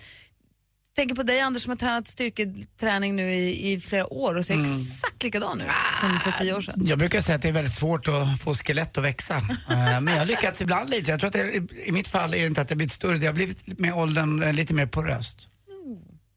Tänker 0.96 1.16
på 1.16 1.24
dig 1.24 1.42
Anders 1.42 1.64
som 1.64 1.70
har 1.70 1.78
tränat 1.78 2.08
styrketräning 2.08 3.16
nu 3.16 3.36
i, 3.36 3.74
i 3.74 3.80
flera 3.80 4.14
år 4.14 4.38
och 4.38 4.46
ser 4.46 4.62
exakt 4.62 5.24
likadan 5.24 5.62
ut 5.62 5.68
som 6.00 6.20
för 6.20 6.32
tio 6.32 6.54
år 6.54 6.62
sedan. 6.62 6.82
Jag 6.86 7.00
brukar 7.00 7.22
säga 7.22 7.36
att 7.36 7.42
det 7.42 7.48
är 7.48 7.54
väldigt 7.54 7.74
svårt 7.74 8.08
att 8.08 8.42
få 8.42 8.54
skelett 8.54 8.98
att 8.98 9.04
växa. 9.04 9.36
Eh, 9.70 10.02
Men 10.02 10.08
jag 10.08 10.22
har 10.22 10.26
lyckats 10.26 10.62
ibland 10.62 10.90
lite. 10.90 11.12
Jag 11.12 11.20
tror 11.20 11.28
att 11.28 11.34
det, 11.34 11.54
i 11.86 11.92
mitt 11.92 12.08
fall 12.08 12.34
är 12.34 12.40
det 12.40 12.46
inte 12.46 12.62
att 12.62 12.68
det 12.68 12.74
har 12.74 12.78
blivit 12.78 12.92
större, 12.92 13.18
det 13.18 13.26
har 13.26 13.34
blivit 13.34 13.80
med 13.80 13.94
åldern 13.94 14.56
lite 14.56 14.74
mer 14.74 14.86
poröst. 14.86 15.48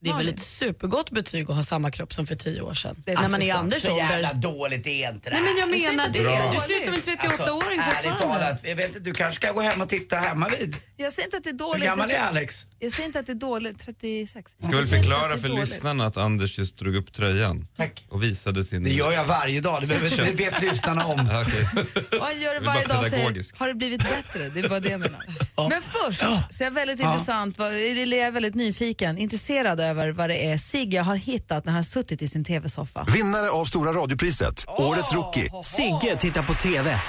Det 0.01 0.11
är 0.11 0.17
väl 0.17 0.29
ett 0.29 0.41
supergott 0.41 1.11
betyg 1.11 1.51
att 1.51 1.57
ha 1.57 1.63
samma 1.63 1.91
kropp 1.91 2.15
som 2.15 2.27
för 2.27 2.35
tio 2.35 2.61
år 2.61 2.75
sedan. 2.75 2.97
Alltså, 3.09 3.23
när 3.23 3.29
man 3.31 3.43
är 3.43 3.47
i 3.47 3.51
så- 3.51 3.57
Anders 3.57 3.83
så 3.83 3.91
ålder. 3.91 4.05
jävla 4.11 4.33
dåligt 4.33 4.87
är 4.87 5.11
inte 5.13 5.31
det 5.31 5.41
Nej 5.41 5.43
men 5.45 5.57
jag 5.57 5.67
här. 5.67 5.91
menar 5.93 6.09
det. 6.09 6.21
Bra. 6.23 6.53
Du 6.53 6.61
ser 6.75 6.79
ut 6.79 6.85
som 6.85 6.95
en 6.95 7.01
38-åring 7.19 7.81
Alltså, 7.81 8.09
ärligt 8.09 8.19
talat, 8.23 8.61
jag 8.63 8.77
vet 8.77 8.87
inte, 8.89 9.01
du 9.01 9.13
kanske 9.15 9.43
ska 9.47 9.53
gå 9.53 9.61
hem 9.61 9.81
och 9.81 9.89
titta 9.89 10.17
hemma 10.17 10.49
vid. 10.49 10.77
Jag 10.97 11.13
säger 11.13 11.27
inte 11.27 11.37
att 11.37 11.45
det 11.45 11.49
är 11.51 11.53
Hur 11.53 11.59
dåligt. 11.59 11.85
gammal 11.85 12.11
jag 12.11 12.19
är 12.19 12.25
Alex? 12.27 12.67
Jag 12.79 12.93
säger 12.93 13.07
inte 13.07 13.19
att 13.19 13.27
det 13.27 13.33
är 13.33 13.35
dåligt, 13.35 13.79
36. 13.79 14.53
Ska 14.63 14.77
väl 14.77 14.87
förklara 14.87 15.39
för 15.39 15.45
är 15.45 15.49
dåligt. 15.49 15.69
lyssnarna 15.69 16.07
att 16.07 16.17
Anders 16.17 16.59
just 16.59 16.79
drog 16.79 16.97
upp 16.97 17.13
tröjan 17.13 17.67
Tack. 17.77 18.07
och 18.09 18.23
visade 18.23 18.65
sin... 18.65 18.83
Det 18.85 18.91
gör 18.93 19.13
jag 19.13 19.25
varje 19.25 19.61
dag, 19.61 19.83
det, 19.83 19.87
behöver, 19.87 20.25
det 20.27 20.33
vet 20.33 20.63
lyssnarna 20.63 21.05
om. 21.07 21.21
Okej. 21.47 21.85
Och 22.21 22.27
han 22.27 22.41
gör 22.41 22.55
det 22.55 22.61
varje 22.61 22.87
dag 22.87 22.99
och 23.05 23.11
säger, 23.11 23.59
har 23.59 23.69
det 23.69 23.75
blivit 23.75 24.03
bättre? 24.03 24.49
Det 24.49 24.61
är 24.61 24.69
bara 24.69 24.81
det 24.81 24.89
jag 24.91 25.01
menar. 25.01 25.25
Men 25.69 25.83
först 25.83 26.21
så 26.21 26.27
är 26.27 26.65
jag 26.67 26.71
väldigt 26.71 27.01
Ja. 27.01 27.13
intressant, 27.13 27.55
jag 27.59 27.75
är 27.81 28.31
väldigt 28.31 28.55
nyfiken, 28.55 29.19
intresserad 29.19 29.81
över 29.87 30.13
vad 30.13 30.31
det 30.31 30.47
är 30.51 30.59
Sigge 30.59 31.01
har 31.01 31.17
hittat 31.17 31.65
när 31.65 31.73
han 31.73 31.79
har 31.79 31.83
suttit 31.83 32.23
i 32.23 32.29
sin 32.29 32.45
TV-soffa. 32.45 33.07
Vinnare 33.13 33.51
av 33.51 33.65
Stora 33.65 33.93
radiopriset, 33.93 34.65
Årets 34.69 35.13
Rookie. 35.13 35.51
Sigge 35.65 36.17
tittar 36.21 36.43
på 36.43 36.55
TV. 36.55 37.01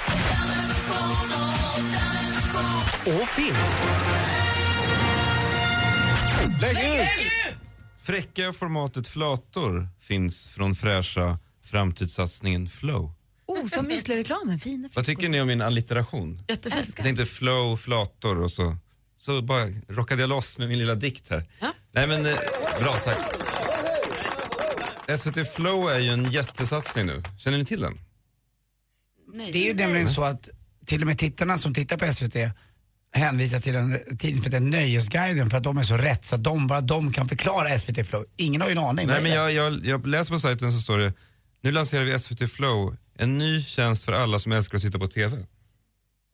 Och 3.06 3.28
film. 3.28 3.56
Lägg 6.60 6.76
ut! 6.76 7.38
Fräcka 8.02 8.52
formatet 8.52 9.08
flator 9.08 9.88
finns 10.00 10.48
från 10.48 10.74
fräscha 10.74 11.38
framtidssatsningen 11.64 12.68
Flow. 12.68 13.12
Oh, 13.46 13.66
som 13.66 13.86
müslireklamen, 13.86 14.58
fina 14.58 14.88
Vad 14.94 15.04
tycker 15.04 15.28
ni 15.28 15.40
om 15.40 15.46
min 15.46 15.62
allitteration? 15.62 16.42
Jättefint. 16.48 16.94
Jag 16.96 17.04
tänkte 17.04 17.26
flow, 17.26 17.76
flator 17.76 18.42
och 18.42 18.50
så, 18.50 18.76
så 19.18 19.42
bara 19.42 19.64
rockade 19.88 20.20
jag 20.20 20.28
loss 20.28 20.58
med 20.58 20.68
min 20.68 20.78
lilla 20.78 20.94
dikt 20.94 21.28
här. 21.30 21.44
Nej 21.92 22.06
men, 22.06 22.26
eh, 22.26 22.36
bra 22.80 22.94
tack. 22.94 23.18
SVT 25.18 25.54
Flow 25.54 25.90
är 25.90 25.98
ju 25.98 26.10
en 26.10 26.30
jättesatsning 26.30 27.06
nu. 27.06 27.22
Känner 27.38 27.58
ni 27.58 27.64
till 27.64 27.80
den? 27.80 27.98
Det 29.52 29.58
är 29.58 29.64
ju 29.64 29.74
nämligen 29.74 30.08
så 30.08 30.24
att 30.24 30.48
till 30.86 31.00
och 31.00 31.06
med 31.06 31.18
tittarna 31.18 31.58
som 31.58 31.74
tittar 31.74 31.96
på 31.96 32.12
SVT 32.12 32.36
hänvisar 33.12 33.60
till 33.60 33.76
en 33.76 34.16
tidning 34.18 34.42
som 34.42 34.44
heter 34.44 34.60
Nöjesguiden 34.60 35.50
för 35.50 35.56
att 35.56 35.64
de 35.64 35.78
är 35.78 35.82
så 35.82 35.96
rätt 35.96 36.24
så 36.24 36.34
att 36.34 36.44
de, 36.44 36.66
bara 36.66 36.80
de 36.80 37.12
kan 37.12 37.28
förklara 37.28 37.78
SVT 37.78 38.06
Flow. 38.06 38.24
Ingen 38.36 38.60
har 38.60 38.68
ju 38.68 38.72
en 38.72 38.78
aning. 38.78 39.06
Nej 39.06 39.22
men 39.22 39.32
jag, 39.32 39.52
jag, 39.52 39.86
jag 39.86 40.06
läser 40.06 40.32
på 40.32 40.38
sajten 40.38 40.72
så 40.72 40.78
står 40.78 40.98
det, 40.98 41.12
nu 41.62 41.70
lanserar 41.70 42.04
vi 42.04 42.18
SVT 42.18 42.50
Flow, 42.50 42.96
en 43.18 43.38
ny 43.38 43.62
tjänst 43.62 44.04
för 44.04 44.12
alla 44.12 44.38
som 44.38 44.52
älskar 44.52 44.76
att 44.76 44.82
titta 44.82 44.98
på 44.98 45.08
TV. 45.08 45.46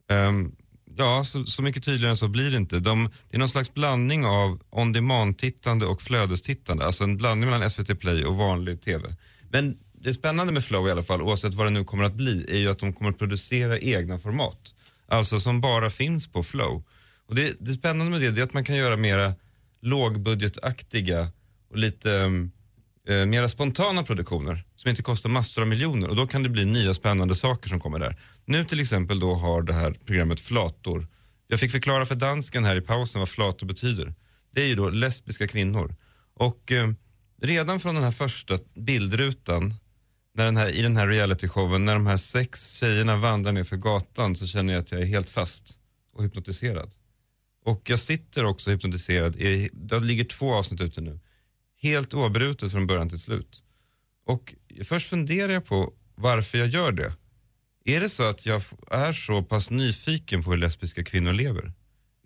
Ehm, 0.09 0.55
ja, 0.97 1.23
så, 1.23 1.45
så 1.45 1.61
mycket 1.61 1.83
tydligare 1.83 2.09
än 2.09 2.17
så 2.17 2.27
blir 2.27 2.51
det 2.51 2.57
inte. 2.57 2.79
De, 2.79 3.09
det 3.29 3.37
är 3.37 3.39
någon 3.39 3.49
slags 3.49 3.73
blandning 3.73 4.25
av 4.25 4.59
on 4.69 4.93
demand-tittande 4.93 5.85
och 5.85 6.01
flödestittande, 6.01 6.85
alltså 6.85 7.03
en 7.03 7.17
blandning 7.17 7.49
mellan 7.49 7.69
SVT 7.69 7.99
Play 7.99 8.25
och 8.25 8.35
vanlig 8.35 8.81
TV. 8.81 9.15
Men 9.49 9.77
det 9.93 10.13
spännande 10.13 10.53
med 10.53 10.63
Flow 10.63 10.87
i 10.87 10.91
alla 10.91 11.03
fall, 11.03 11.21
oavsett 11.21 11.53
vad 11.53 11.67
det 11.67 11.71
nu 11.71 11.83
kommer 11.83 12.03
att 12.03 12.13
bli, 12.13 12.45
är 12.49 12.57
ju 12.57 12.69
att 12.69 12.79
de 12.79 12.93
kommer 12.93 13.11
att 13.11 13.17
producera 13.17 13.79
egna 13.79 14.17
format. 14.17 14.73
Alltså 15.07 15.39
som 15.39 15.61
bara 15.61 15.89
finns 15.89 16.27
på 16.27 16.43
Flow. 16.43 16.83
Och 17.27 17.35
det, 17.35 17.53
det 17.59 17.73
spännande 17.73 18.11
med 18.11 18.21
det, 18.21 18.31
det 18.31 18.41
är 18.41 18.43
att 18.43 18.53
man 18.53 18.63
kan 18.63 18.75
göra 18.75 18.97
mera 18.97 19.33
lågbudgetaktiga 19.81 21.27
och 21.71 21.77
lite 21.77 22.09
um, 22.09 22.51
eh, 23.07 23.25
mera 23.25 23.49
spontana 23.49 24.03
produktioner 24.03 24.63
som 24.75 24.89
inte 24.89 25.03
kostar 25.03 25.29
massor 25.29 25.61
av 25.61 25.67
miljoner 25.67 26.07
och 26.09 26.15
då 26.15 26.27
kan 26.27 26.43
det 26.43 26.49
bli 26.49 26.65
nya 26.65 26.93
spännande 26.93 27.35
saker 27.35 27.69
som 27.69 27.79
kommer 27.79 27.99
där. 27.99 28.15
Nu 28.45 28.63
till 28.63 28.79
exempel 28.79 29.19
då 29.19 29.33
har 29.33 29.61
det 29.61 29.73
här 29.73 29.95
programmet 30.05 30.39
Flator. 30.39 31.07
Jag 31.47 31.59
fick 31.59 31.71
förklara 31.71 32.05
för 32.05 32.15
dansken 32.15 32.65
här 32.65 32.75
i 32.75 32.81
pausen 32.81 33.19
vad 33.19 33.29
flator 33.29 33.67
betyder. 33.67 34.13
Det 34.51 34.61
är 34.61 34.67
ju 34.67 34.75
då 34.75 34.89
lesbiska 34.89 35.47
kvinnor. 35.47 35.95
Och 36.33 36.71
eh, 36.71 36.91
redan 37.41 37.79
från 37.79 37.95
den 37.95 38.03
här 38.03 38.11
första 38.11 38.57
bildrutan 38.75 39.73
när 40.33 40.45
den 40.45 40.57
här, 40.57 40.69
i 40.69 40.81
den 40.81 40.97
här 40.97 41.07
realityshowen, 41.07 41.85
när 41.85 41.93
de 41.93 42.07
här 42.07 42.17
sex 42.17 42.73
tjejerna 42.73 43.17
vandrar 43.17 43.51
ner 43.51 43.63
för 43.63 43.77
gatan 43.77 44.35
så 44.35 44.47
känner 44.47 44.73
jag 44.73 44.81
att 44.81 44.91
jag 44.91 45.01
är 45.01 45.05
helt 45.05 45.29
fast 45.29 45.77
och 46.13 46.23
hypnotiserad. 46.23 46.91
Och 47.65 47.89
jag 47.89 47.99
sitter 47.99 48.45
också 48.45 48.71
hypnotiserad, 48.71 49.35
i, 49.35 49.69
det 49.73 49.99
ligger 49.99 50.23
två 50.23 50.53
avsnitt 50.53 50.81
ute 50.81 51.01
nu, 51.01 51.19
helt 51.85 52.13
oavbrutet 52.13 52.71
från 52.71 52.87
början 52.87 53.09
till 53.09 53.19
slut. 53.19 53.63
Och 54.25 54.55
först 54.83 55.09
funderar 55.09 55.53
jag 55.53 55.65
på 55.65 55.93
varför 56.15 56.57
jag 56.57 56.67
gör 56.67 56.91
det. 56.91 57.13
Är 57.85 57.99
det 57.99 58.09
så 58.09 58.23
att 58.23 58.45
jag 58.45 58.61
är 58.91 59.13
så 59.13 59.43
pass 59.43 59.71
nyfiken 59.71 60.43
på 60.43 60.51
hur 60.51 60.57
lesbiska 60.57 61.03
kvinnor 61.03 61.33
lever? 61.33 61.73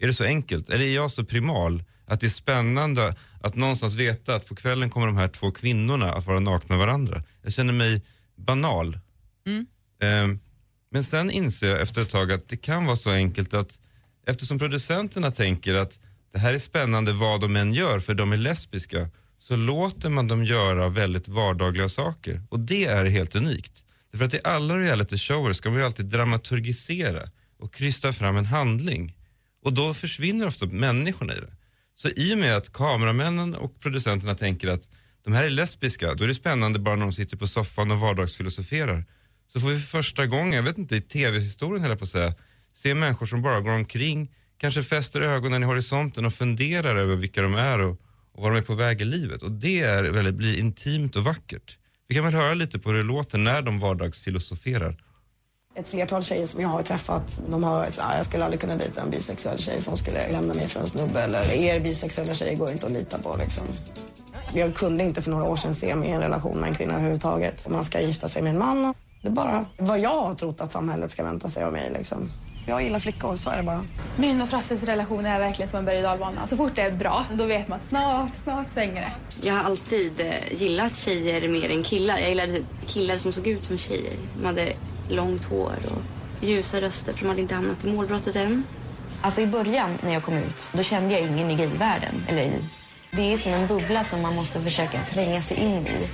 Är 0.02 0.08
det 0.08 0.14
så 0.14 0.24
enkelt? 0.24 0.70
Eller 0.70 0.86
är 0.86 0.96
jag 0.96 1.12
så 1.12 1.24
primal 1.26 1.84
att 2.06 2.20
det 2.20 2.28
är 2.28 2.30
spännande 2.30 3.16
att 3.42 3.56
någonstans 3.56 3.96
veta 3.96 4.36
att 4.36 4.48
på 4.48 4.56
kvällen 4.56 4.90
kommer 4.90 5.08
de 5.08 5.18
här 5.18 5.28
två 5.28 5.52
kvinnorna 5.52 6.14
att 6.14 6.26
vara 6.26 6.40
nakna 6.40 6.78
varandra? 6.78 7.24
Jag 7.42 7.54
känner 7.54 7.74
mig 7.74 8.02
banal. 8.36 9.00
Mm. 9.48 9.66
Ehm, 10.02 10.40
Men 10.92 11.04
sen 11.04 11.32
inser 11.32 11.70
jag 11.70 11.82
efter 11.82 12.02
ett 12.02 12.10
tag 12.10 12.32
att 12.32 12.48
det 12.48 12.58
kan 12.58 12.86
vara 12.86 12.96
så 12.96 13.12
enkelt 13.12 13.54
att 13.54 13.80
eftersom 14.28 14.60
producenterna 14.60 15.32
tänker 15.32 15.74
att 15.74 16.00
det 16.34 16.40
här 16.40 16.54
är 16.54 16.60
spännande 16.60 17.14
vad 17.14 17.42
de 17.42 17.56
än 17.56 17.74
gör 17.74 18.00
för 18.00 18.14
de 18.14 18.32
är 18.34 18.38
lesbiska 18.38 19.10
så 19.40 19.56
låter 19.56 20.10
man 20.10 20.28
dem 20.28 20.44
göra 20.46 20.90
väldigt 20.90 21.28
vardagliga 21.28 21.90
saker 21.90 22.42
och 22.50 22.60
det 22.60 22.86
är 22.86 23.06
helt 23.06 23.36
unikt. 23.36 23.86
Därför 24.12 24.26
att 24.26 24.34
i 24.34 24.40
alla 24.44 24.78
reality 24.78 25.18
shower 25.18 25.54
ska 25.54 25.70
man 25.70 25.80
ju 25.80 25.86
alltid 25.86 26.06
dramaturgisera 26.06 27.30
och 27.60 27.74
krysta 27.74 28.14
fram 28.14 28.38
en 28.38 28.46
handling 28.46 29.16
och 29.64 29.74
då 29.74 29.94
försvinner 29.94 30.48
ofta 30.48 30.66
människorna 30.66 31.34
i 31.36 31.40
det. 31.40 31.54
Så 31.94 32.10
i 32.10 32.34
och 32.34 32.38
med 32.38 32.58
att 32.58 32.74
kameramännen 32.74 33.56
och 33.56 33.80
producenterna 33.80 34.36
tänker 34.36 34.68
att 34.68 34.90
de 35.24 35.34
här 35.34 35.44
är 35.44 35.50
lesbiska, 35.50 36.14
då 36.14 36.24
är 36.24 36.28
det 36.28 36.36
spännande 36.36 36.80
bara 36.80 36.96
när 36.96 37.06
de 37.06 37.12
sitter 37.12 37.38
på 37.38 37.48
soffan 37.48 37.92
och 37.92 38.00
vardagsfilosoferar. 38.00 39.06
Så 39.48 39.60
får 39.60 39.68
vi 39.68 39.80
för 39.80 39.88
första 39.88 40.26
gången, 40.26 40.54
jag 40.54 40.64
vet 40.64 40.78
inte, 40.78 40.96
i 40.96 41.02
tv-historien 41.02 41.82
höll 41.82 41.90
jag 41.90 42.00
på 42.00 42.04
att 42.04 42.10
säga, 42.10 42.34
se 42.74 42.94
människor 42.94 43.26
som 43.26 43.42
bara 43.42 43.62
går 43.62 43.72
omkring, 43.72 44.32
kanske 44.58 44.84
fäster 44.84 45.22
ögonen 45.22 45.64
i 45.64 45.66
horisonten 45.66 46.26
och 46.26 46.34
funderar 46.34 46.96
över 46.96 47.16
vilka 47.16 47.42
de 47.42 47.56
är 47.56 47.82
och, 47.82 48.02
och 48.40 48.44
var 48.44 48.52
de 48.52 48.58
är 48.58 48.62
på 48.62 48.76
väg 48.76 49.02
i 49.02 49.06
livet. 49.06 49.44
Och 49.44 49.52
det 49.52 49.80
är 49.80 50.04
väldigt, 50.04 50.36
blir 50.36 50.60
intimt 50.60 51.16
och 51.16 51.24
vackert. 51.24 51.78
Vi 52.08 52.16
kan 52.16 52.24
väl 52.24 52.34
höra 52.34 52.54
lite 52.54 52.80
på 52.80 52.90
hur 52.90 52.98
det 52.98 53.04
låter 53.04 53.38
när 53.38 53.62
de 53.62 53.80
vardagsfilosoferar. 53.80 54.96
Ett 55.76 55.88
flertal 55.88 56.24
tjejer 56.24 56.46
som 56.46 56.62
jag 56.62 56.70
har 56.70 56.82
träffat, 56.84 57.42
de 57.50 57.64
har 57.64 57.72
varit 57.72 57.94
så 57.94 58.02
jag 58.16 58.26
skulle 58.26 58.44
aldrig 58.44 58.62
kunna 58.62 58.76
dejta 58.76 59.02
en 59.02 59.10
bisexuell 59.10 59.58
tjej 59.58 59.82
för 59.82 59.92
hon 59.92 59.98
skulle 59.98 60.32
lämna 60.32 60.54
mig 60.54 60.68
för 60.68 60.80
en 60.80 60.88
snubbe. 60.88 61.22
Eller 61.22 61.54
er 61.54 61.80
bisexuella 61.80 62.34
tjejer 62.34 62.58
går 62.58 62.72
inte 62.72 62.86
att 62.86 62.92
lita 62.92 63.20
på 63.20 63.36
liksom. 63.40 63.64
Jag 64.54 64.76
kunde 64.76 65.04
inte 65.04 65.22
för 65.22 65.32
några 65.32 65.46
år 65.46 65.56
sedan 65.56 65.76
se 65.76 65.96
mig 65.96 66.10
i 66.10 66.12
en 66.12 66.22
relation 66.22 66.58
med 66.60 66.70
en 66.70 66.76
kvinna 66.76 66.94
överhuvudtaget. 66.94 67.66
Om 67.66 67.74
man 67.74 67.84
ska 67.84 68.02
gifta 68.02 68.30
sig 68.30 68.42
med 68.42 68.50
en 68.50 68.60
man. 68.60 68.94
Det 69.22 69.28
är 69.28 69.32
bara 69.32 69.66
vad 69.78 70.00
jag 70.00 70.22
har 70.22 70.34
trott 70.34 70.62
att 70.62 70.72
samhället 70.72 71.12
ska 71.12 71.24
vänta 71.24 71.50
sig 71.50 71.64
av 71.64 71.74
mig 71.74 71.92
liksom. 71.98 72.32
Jag 72.66 72.84
gillar 72.84 73.00
flickor, 73.00 73.38
så 73.38 73.50
är 73.50 73.58
det 73.58 73.64
bara. 73.64 73.86
Min 74.18 74.42
och 74.42 74.50
Frasses 74.50 74.84
relation 74.84 75.26
är 75.26 75.40
verkligen 75.40 75.70
som 75.70 75.80
en 75.80 75.86
berg 75.86 76.06
och. 76.06 76.50
Så 76.50 76.58
fort 76.58 76.76
det 76.76 76.82
är 76.82 76.92
bra, 76.92 77.26
då 77.34 77.46
vet 77.46 77.68
man 77.68 77.80
att 77.80 77.88
snart, 77.88 78.32
snart 78.44 78.68
svänger 78.74 79.02
det. 79.02 79.12
Jag 79.48 79.54
har 79.54 79.64
alltid 79.64 80.20
eh, 80.20 80.54
gillat 80.54 80.96
tjejer 80.96 81.48
mer 81.48 81.70
än 81.78 81.84
killar. 81.84 82.18
Jag 82.18 82.30
gillade 82.30 82.62
killar 82.88 83.18
som 83.18 83.34
såg 83.34 83.48
ut 83.48 83.64
som 83.64 83.78
tjejer. 83.78 84.14
De 84.40 84.46
hade 84.46 84.74
långt 85.10 85.46
hår 85.46 85.74
och 85.92 86.02
ljusa 86.48 86.82
röster 86.82 87.14
för 87.14 87.22
de 87.22 87.28
hade 87.28 87.42
inte 87.42 87.56
hamnat 87.56 87.86
i 87.86 87.92
målbrottet 87.92 88.36
än. 88.36 88.64
Alltså 89.22 89.42
i 89.42 89.48
början 89.48 89.98
när 90.04 90.14
jag 90.14 90.24
kom 90.24 90.38
ut, 90.38 90.70
då 90.74 90.84
kände 90.84 91.14
jag 91.14 91.22
ingen 91.22 91.52
i 91.52 91.56
gayvärlden. 91.56 92.24
Eller 92.28 92.42
i. 92.42 92.66
Det 93.12 93.34
är 93.34 93.38
som 93.38 93.54
en 93.54 93.68
bubbla 93.68 94.04
som 94.04 94.22
man 94.22 94.36
måste 94.36 94.62
försöka 94.62 95.00
tränga 95.04 95.42
sig 95.42 95.58
in 95.58 95.88
i. 95.88 96.10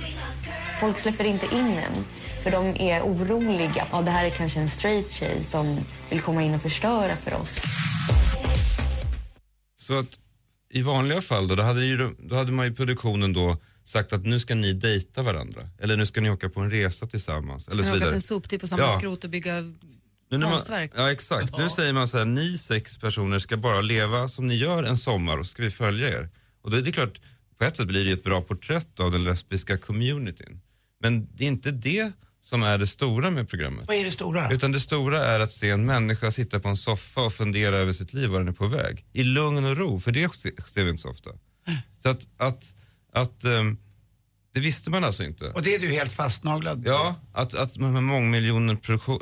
Folk 0.80 0.98
släpper 0.98 1.24
inte 1.24 1.46
in 1.46 1.66
en, 1.66 2.04
för 2.46 2.50
de 2.52 2.76
är 2.80 3.00
oroliga. 3.02 3.86
Ja, 3.92 4.02
det 4.02 4.10
här 4.10 4.24
är 4.26 4.30
kanske 4.30 4.60
en 4.60 4.68
straight 4.68 5.12
tjej 5.12 5.44
som 5.44 5.80
vill 6.10 6.20
komma 6.20 6.42
in 6.42 6.54
och 6.54 6.62
förstöra 6.62 7.16
för 7.16 7.34
oss. 7.34 7.58
Så 9.76 9.98
att 9.98 10.20
i 10.70 10.82
vanliga 10.82 11.20
fall 11.20 11.48
då, 11.48 11.54
då 11.54 11.62
hade, 11.62 11.84
ju, 11.84 12.14
då 12.18 12.34
hade 12.36 12.52
man 12.52 12.66
i 12.66 12.70
produktionen 12.70 13.32
då 13.32 13.56
sagt 13.84 14.12
att 14.12 14.26
nu 14.26 14.40
ska 14.40 14.54
ni 14.54 14.72
dejta 14.72 15.22
varandra. 15.22 15.60
Eller 15.78 15.96
nu 15.96 16.06
ska 16.06 16.20
ni 16.20 16.30
åka 16.30 16.48
på 16.48 16.60
en 16.60 16.70
resa 16.70 17.06
tillsammans. 17.06 17.68
eller 17.68 17.82
Ska 17.82 17.84
så 17.84 17.90
ni 17.90 17.90
åka 17.90 17.94
vidare. 17.94 18.10
till 18.10 18.14
en 18.16 18.20
soptipp 18.20 18.60
på 18.60 18.66
samma 18.66 18.82
Ja. 18.82 18.98
skrot 18.98 19.24
och 19.24 19.30
bygga 19.30 19.60
Nu 20.30 20.38
man, 20.38 20.50
konstverk? 20.50 20.92
ja 20.96 21.12
exakt. 21.12 21.58
Nu 21.58 21.68
säger 21.68 21.92
man 21.92 22.08
så 22.08 22.18
här, 22.18 22.24
ni 22.24 22.58
sex 22.58 22.98
personer 22.98 23.38
ska 23.38 23.56
bara 23.56 23.80
leva 23.80 24.28
som 24.28 24.46
ni 24.46 24.54
gör 24.54 24.82
en 24.84 24.96
sommar 24.96 25.38
och 25.38 25.46
så 25.46 25.50
ska 25.50 25.62
vi 25.62 25.70
följa 25.70 26.08
er. 26.08 26.28
Och 26.62 26.70
då 26.70 26.76
är 26.76 26.82
det 26.82 26.92
klart, 26.92 27.20
på 27.58 27.64
ett 27.64 27.76
sätt 27.76 27.86
blir 27.86 28.04
det 28.04 28.12
ett 28.12 28.24
bra 28.24 28.40
porträtt 28.40 29.00
av 29.00 29.10
den 29.12 29.24
lesbiska 29.24 29.78
communityn. 29.78 30.60
Men 31.00 31.28
det 31.34 31.44
är 31.44 31.48
inte 31.48 31.70
det 31.70 32.12
som 32.46 32.62
är 32.62 32.78
det 32.78 32.86
stora 32.86 33.30
med 33.30 33.48
programmet. 33.48 33.88
Vad 33.88 33.96
är 33.96 34.04
det 34.04 34.10
stora? 34.10 34.50
Utan 34.50 34.72
det 34.72 34.80
stora 34.80 35.24
är 35.26 35.40
att 35.40 35.52
se 35.52 35.70
en 35.70 35.86
människa 35.86 36.30
sitta 36.30 36.60
på 36.60 36.68
en 36.68 36.76
soffa 36.76 37.20
och 37.20 37.32
fundera 37.32 37.76
över 37.76 37.92
sitt 37.92 38.12
liv, 38.14 38.28
var 38.28 38.38
den 38.38 38.48
är 38.48 38.52
på 38.52 38.66
väg. 38.66 39.04
I 39.12 39.22
lugn 39.22 39.64
och 39.64 39.76
ro, 39.76 40.00
för 40.00 40.12
det 40.12 40.34
se- 40.34 40.62
ser 40.66 40.84
vi 40.84 40.90
inte 40.90 41.02
så 41.02 41.10
ofta. 41.10 41.30
Så 42.02 42.08
att, 42.08 42.28
att, 42.36 42.74
att 43.12 43.44
ehm, 43.44 43.76
det 44.54 44.60
visste 44.60 44.90
man 44.90 45.04
alltså 45.04 45.24
inte. 45.24 45.44
Och 45.44 45.62
det 45.62 45.74
är 45.74 45.78
du 45.78 45.88
helt 45.88 46.12
fastnaglad 46.12 46.84
på? 46.84 46.90
Ja, 46.90 47.14
att, 47.32 47.54
att 47.54 47.74
de 47.74 47.94
här 47.94 48.00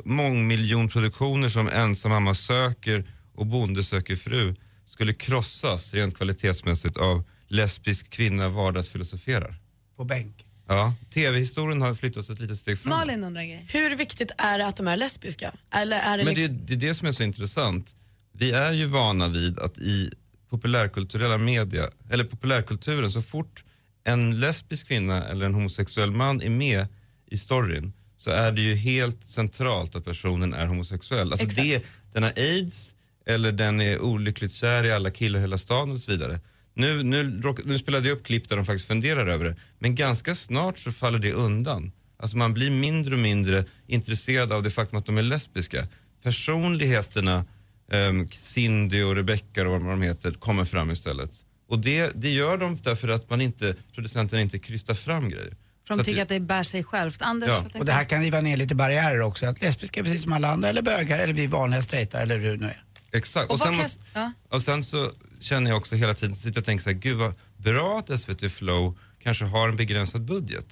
mångmiljonproduktioner 0.05 1.49
som 1.49 1.67
ensam 1.67 2.11
mamma 2.11 2.33
söker 2.33 3.11
och 3.35 3.45
bonde 3.45 3.83
söker 3.83 4.15
fru 4.15 4.55
skulle 4.85 5.13
krossas 5.13 5.93
rent 5.93 6.17
kvalitetsmässigt 6.17 6.97
av 6.97 7.23
lesbisk 7.47 8.09
kvinna 8.09 8.49
vardagsfilosoferar. 8.49 9.55
På 9.97 10.03
bänk. 10.03 10.44
Ja, 10.67 10.93
tv-historien 11.09 11.81
har 11.81 11.95
flyttats 11.95 12.29
ett 12.29 12.39
litet 12.39 12.59
steg 12.59 12.79
framåt. 12.79 12.99
Malin 12.99 13.23
undrar 13.23 13.41
en 13.41 13.49
grej. 13.49 13.65
Hur 13.69 13.95
viktigt 13.95 14.31
är 14.37 14.57
det 14.57 14.67
att 14.67 14.75
de 14.75 14.87
är 14.87 14.97
lesbiska? 14.97 15.51
Eller 15.71 15.99
är 15.99 16.17
det 16.17 16.23
Men 16.23 16.35
det, 16.35 16.47
det 16.47 16.73
är 16.73 16.77
det 16.77 16.95
som 16.95 17.07
är 17.07 17.11
så 17.11 17.23
intressant. 17.23 17.95
Vi 18.31 18.51
är 18.51 18.71
ju 18.71 18.85
vana 18.85 19.27
vid 19.27 19.59
att 19.59 19.77
i 19.77 20.11
populärkulturella 20.49 21.37
media, 21.37 21.89
eller 22.09 22.23
populärkulturen, 22.23 23.11
så 23.11 23.21
fort 23.21 23.63
en 24.03 24.39
lesbisk 24.39 24.87
kvinna 24.87 25.23
eller 25.23 25.45
en 25.45 25.53
homosexuell 25.53 26.11
man 26.11 26.41
är 26.41 26.49
med 26.49 26.87
i 27.25 27.37
storyn 27.37 27.93
så 28.17 28.29
är 28.29 28.51
det 28.51 28.61
ju 28.61 28.75
helt 28.75 29.23
centralt 29.23 29.95
att 29.95 30.05
personen 30.05 30.53
är 30.53 30.65
homosexuell. 30.65 31.31
Alltså 31.31 31.45
Exakt. 31.45 31.67
det, 31.67 31.85
den 32.13 32.23
har 32.23 32.33
aids 32.35 32.95
eller 33.25 33.51
den 33.51 33.81
är 33.81 33.99
olyckligt 33.99 34.53
kär 34.53 34.83
i 34.83 34.91
alla 34.91 35.11
killar 35.11 35.39
i 35.39 35.41
hela 35.41 35.57
stan 35.57 35.91
och 35.91 35.99
så 35.99 36.11
vidare. 36.11 36.39
Nu, 36.77 37.03
nu, 37.03 37.41
nu 37.65 37.77
spelade 37.77 38.09
jag 38.09 38.17
upp 38.17 38.25
klipp 38.25 38.49
där 38.49 38.55
de 38.55 38.65
faktiskt 38.65 38.87
funderar 38.87 39.27
över 39.27 39.45
det, 39.45 39.55
men 39.79 39.95
ganska 39.95 40.35
snart 40.35 40.79
så 40.79 40.91
faller 40.91 41.19
det 41.19 41.33
undan. 41.33 41.91
Alltså 42.17 42.37
man 42.37 42.53
blir 42.53 42.69
mindre 42.69 43.13
och 43.13 43.19
mindre 43.19 43.65
intresserad 43.87 44.53
av 44.53 44.63
det 44.63 44.69
faktum 44.69 44.99
att 44.99 45.05
de 45.05 45.17
är 45.17 45.21
lesbiska. 45.23 45.87
Personligheterna, 46.23 47.45
um, 47.91 48.27
Cindy 48.27 49.03
och 49.03 49.15
Rebecca 49.15 49.67
och 49.67 49.81
vad 49.81 49.91
de 49.91 50.01
heter, 50.01 50.31
kommer 50.31 50.65
fram 50.65 50.91
istället. 50.91 51.31
Och 51.69 51.79
det, 51.79 52.11
det 52.15 52.29
gör 52.29 52.57
de 52.57 52.77
därför 52.83 53.07
att 53.07 53.29
man 53.29 53.41
inte, 53.41 53.75
producenten 53.93 54.39
inte 54.39 54.59
krystar 54.59 54.93
fram 54.93 55.29
grejer. 55.29 55.53
För 55.87 55.93
de 55.93 55.99
att 55.99 56.05
tycker 56.05 56.21
att 56.21 56.29
det 56.29 56.39
bär 56.39 56.63
sig 56.63 56.83
självt. 56.83 57.21
Anders, 57.21 57.49
Ja. 57.49 57.79
Och 57.79 57.85
det 57.85 57.91
här 57.91 58.03
kan 58.03 58.21
riva 58.21 58.39
ner 58.39 58.57
lite 58.57 58.75
barriärer 58.75 59.21
också. 59.21 59.45
Att 59.45 59.61
lesbiska 59.61 59.99
är 59.99 60.03
precis 60.03 60.23
som 60.23 60.33
alla 60.33 60.49
andra, 60.49 60.69
eller 60.69 60.81
bögar, 60.81 61.19
eller 61.19 61.33
vi 61.33 61.47
vanliga 61.47 61.81
straighta, 61.81 62.19
eller 62.19 62.37
hur 62.37 62.57
det 62.57 62.57
nu 62.57 62.65
är. 62.65 62.83
Exakt. 63.11 63.45
Och 63.45 63.53
Och, 63.53 63.59
sen, 63.59 63.75
måste, 63.75 64.03
ja. 64.13 64.31
och 64.49 64.61
sen 64.61 64.83
så 64.83 65.11
känner 65.45 65.71
jag 65.71 65.77
också 65.77 65.95
hela 65.95 66.13
tiden, 66.13 66.35
sitter 66.35 66.59
och 66.59 66.65
tänker 66.65 66.83
så 66.83 66.89
här, 66.89 66.97
gud 66.97 67.17
vad 67.17 67.33
bra 67.57 67.99
att 67.99 68.19
SVT 68.19 68.51
Flow 68.51 68.97
kanske 69.19 69.45
har 69.45 69.69
en 69.69 69.75
begränsad 69.75 70.21
budget. 70.21 70.65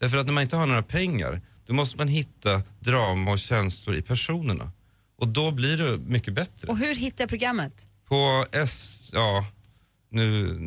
Därför 0.00 0.16
att 0.16 0.26
när 0.26 0.32
man 0.32 0.42
inte 0.42 0.56
har 0.56 0.66
några 0.66 0.82
pengar, 0.82 1.40
då 1.66 1.74
måste 1.74 1.96
man 1.96 2.08
hitta 2.08 2.62
drama 2.80 3.32
och 3.32 3.38
känslor 3.38 3.96
i 3.96 4.02
personerna. 4.02 4.72
Och 5.18 5.28
då 5.28 5.50
blir 5.50 5.76
det 5.76 5.98
mycket 5.98 6.34
bättre. 6.34 6.68
Och 6.68 6.78
hur 6.78 6.94
hittar 6.94 7.22
jag 7.22 7.28
programmet? 7.28 7.88
På 8.08 8.46
S, 8.52 9.10
ja, 9.12 9.46
nu, 10.10 10.58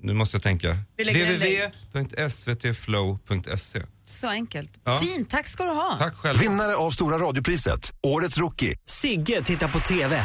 nu 0.00 0.14
måste 0.14 0.36
jag 0.36 0.42
tänka. 0.42 0.78
Www.svtflow.se 0.96 3.82
Så 4.04 4.28
enkelt. 4.28 4.80
Ja. 4.84 5.00
Fint, 5.00 5.30
tack 5.30 5.46
ska 5.46 5.64
du 5.64 5.70
ha. 5.70 5.96
Tack 5.98 6.14
själv. 6.14 6.38
Vinnare 6.38 6.76
av 6.76 6.90
Stora 6.90 7.18
radiopriset, 7.18 7.92
Årets 8.02 8.38
Rookie. 8.38 8.76
Sigge 8.86 9.44
tittar 9.44 9.68
på 9.68 9.80
TV. 9.80 10.24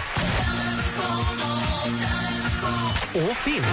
Och 3.15 3.37
film. 3.37 3.63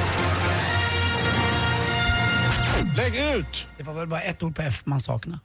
Lägg 2.97 3.37
ut! 3.37 3.67
Det 3.79 3.83
var 3.83 3.95
väl 3.95 4.07
bara 4.07 4.21
ett 4.21 4.43
ord 4.43 4.57
på 4.57 4.63
F 4.63 4.83
man 4.85 5.01
saknar. 5.01 5.39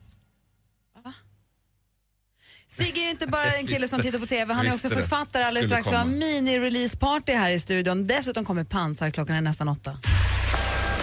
Sigge 2.68 3.02
är 3.02 3.04
ju 3.04 3.10
inte 3.10 3.28
bara 3.28 3.46
en 3.46 3.68
kille 3.68 3.88
som 3.88 4.02
tittar 4.02 4.20
på 4.20 4.26
TV, 4.26 4.54
han 4.54 4.68
är 4.68 4.74
också 4.74 4.90
författare. 4.90 5.44
Alldeles 5.44 5.68
strax 5.68 5.92
vi 5.92 5.96
har 5.96 6.06
mini-release-party 6.06 7.36
här 7.36 7.50
i 7.50 7.60
studion. 7.60 8.08
Dessutom 8.08 8.46
kommer 8.46 8.64
Pansar, 8.64 9.12
klockan 9.12 9.36
är 9.36 9.42
nästan 9.42 9.70
åtta. 9.70 9.98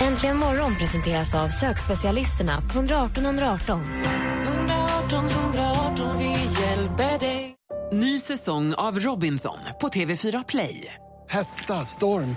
Äntligen 0.01 0.37
morgon 0.37 0.77
presenteras 0.77 1.35
av 1.35 1.49
sökspecialisterna 1.49 2.61
på 2.61 2.79
118 2.79 3.25
118. 3.25 4.03
118 4.47 5.29
118, 5.29 6.19
vi 6.19 6.31
hjälper 6.63 7.19
dig. 7.19 7.55
Ny 7.93 8.21
säsong 8.21 8.75
av 8.75 8.99
Robinson 8.99 9.59
på 9.81 9.89
TV4 9.89 10.45
Play. 10.49 10.95
Hetta, 11.29 11.85
storm, 11.85 12.37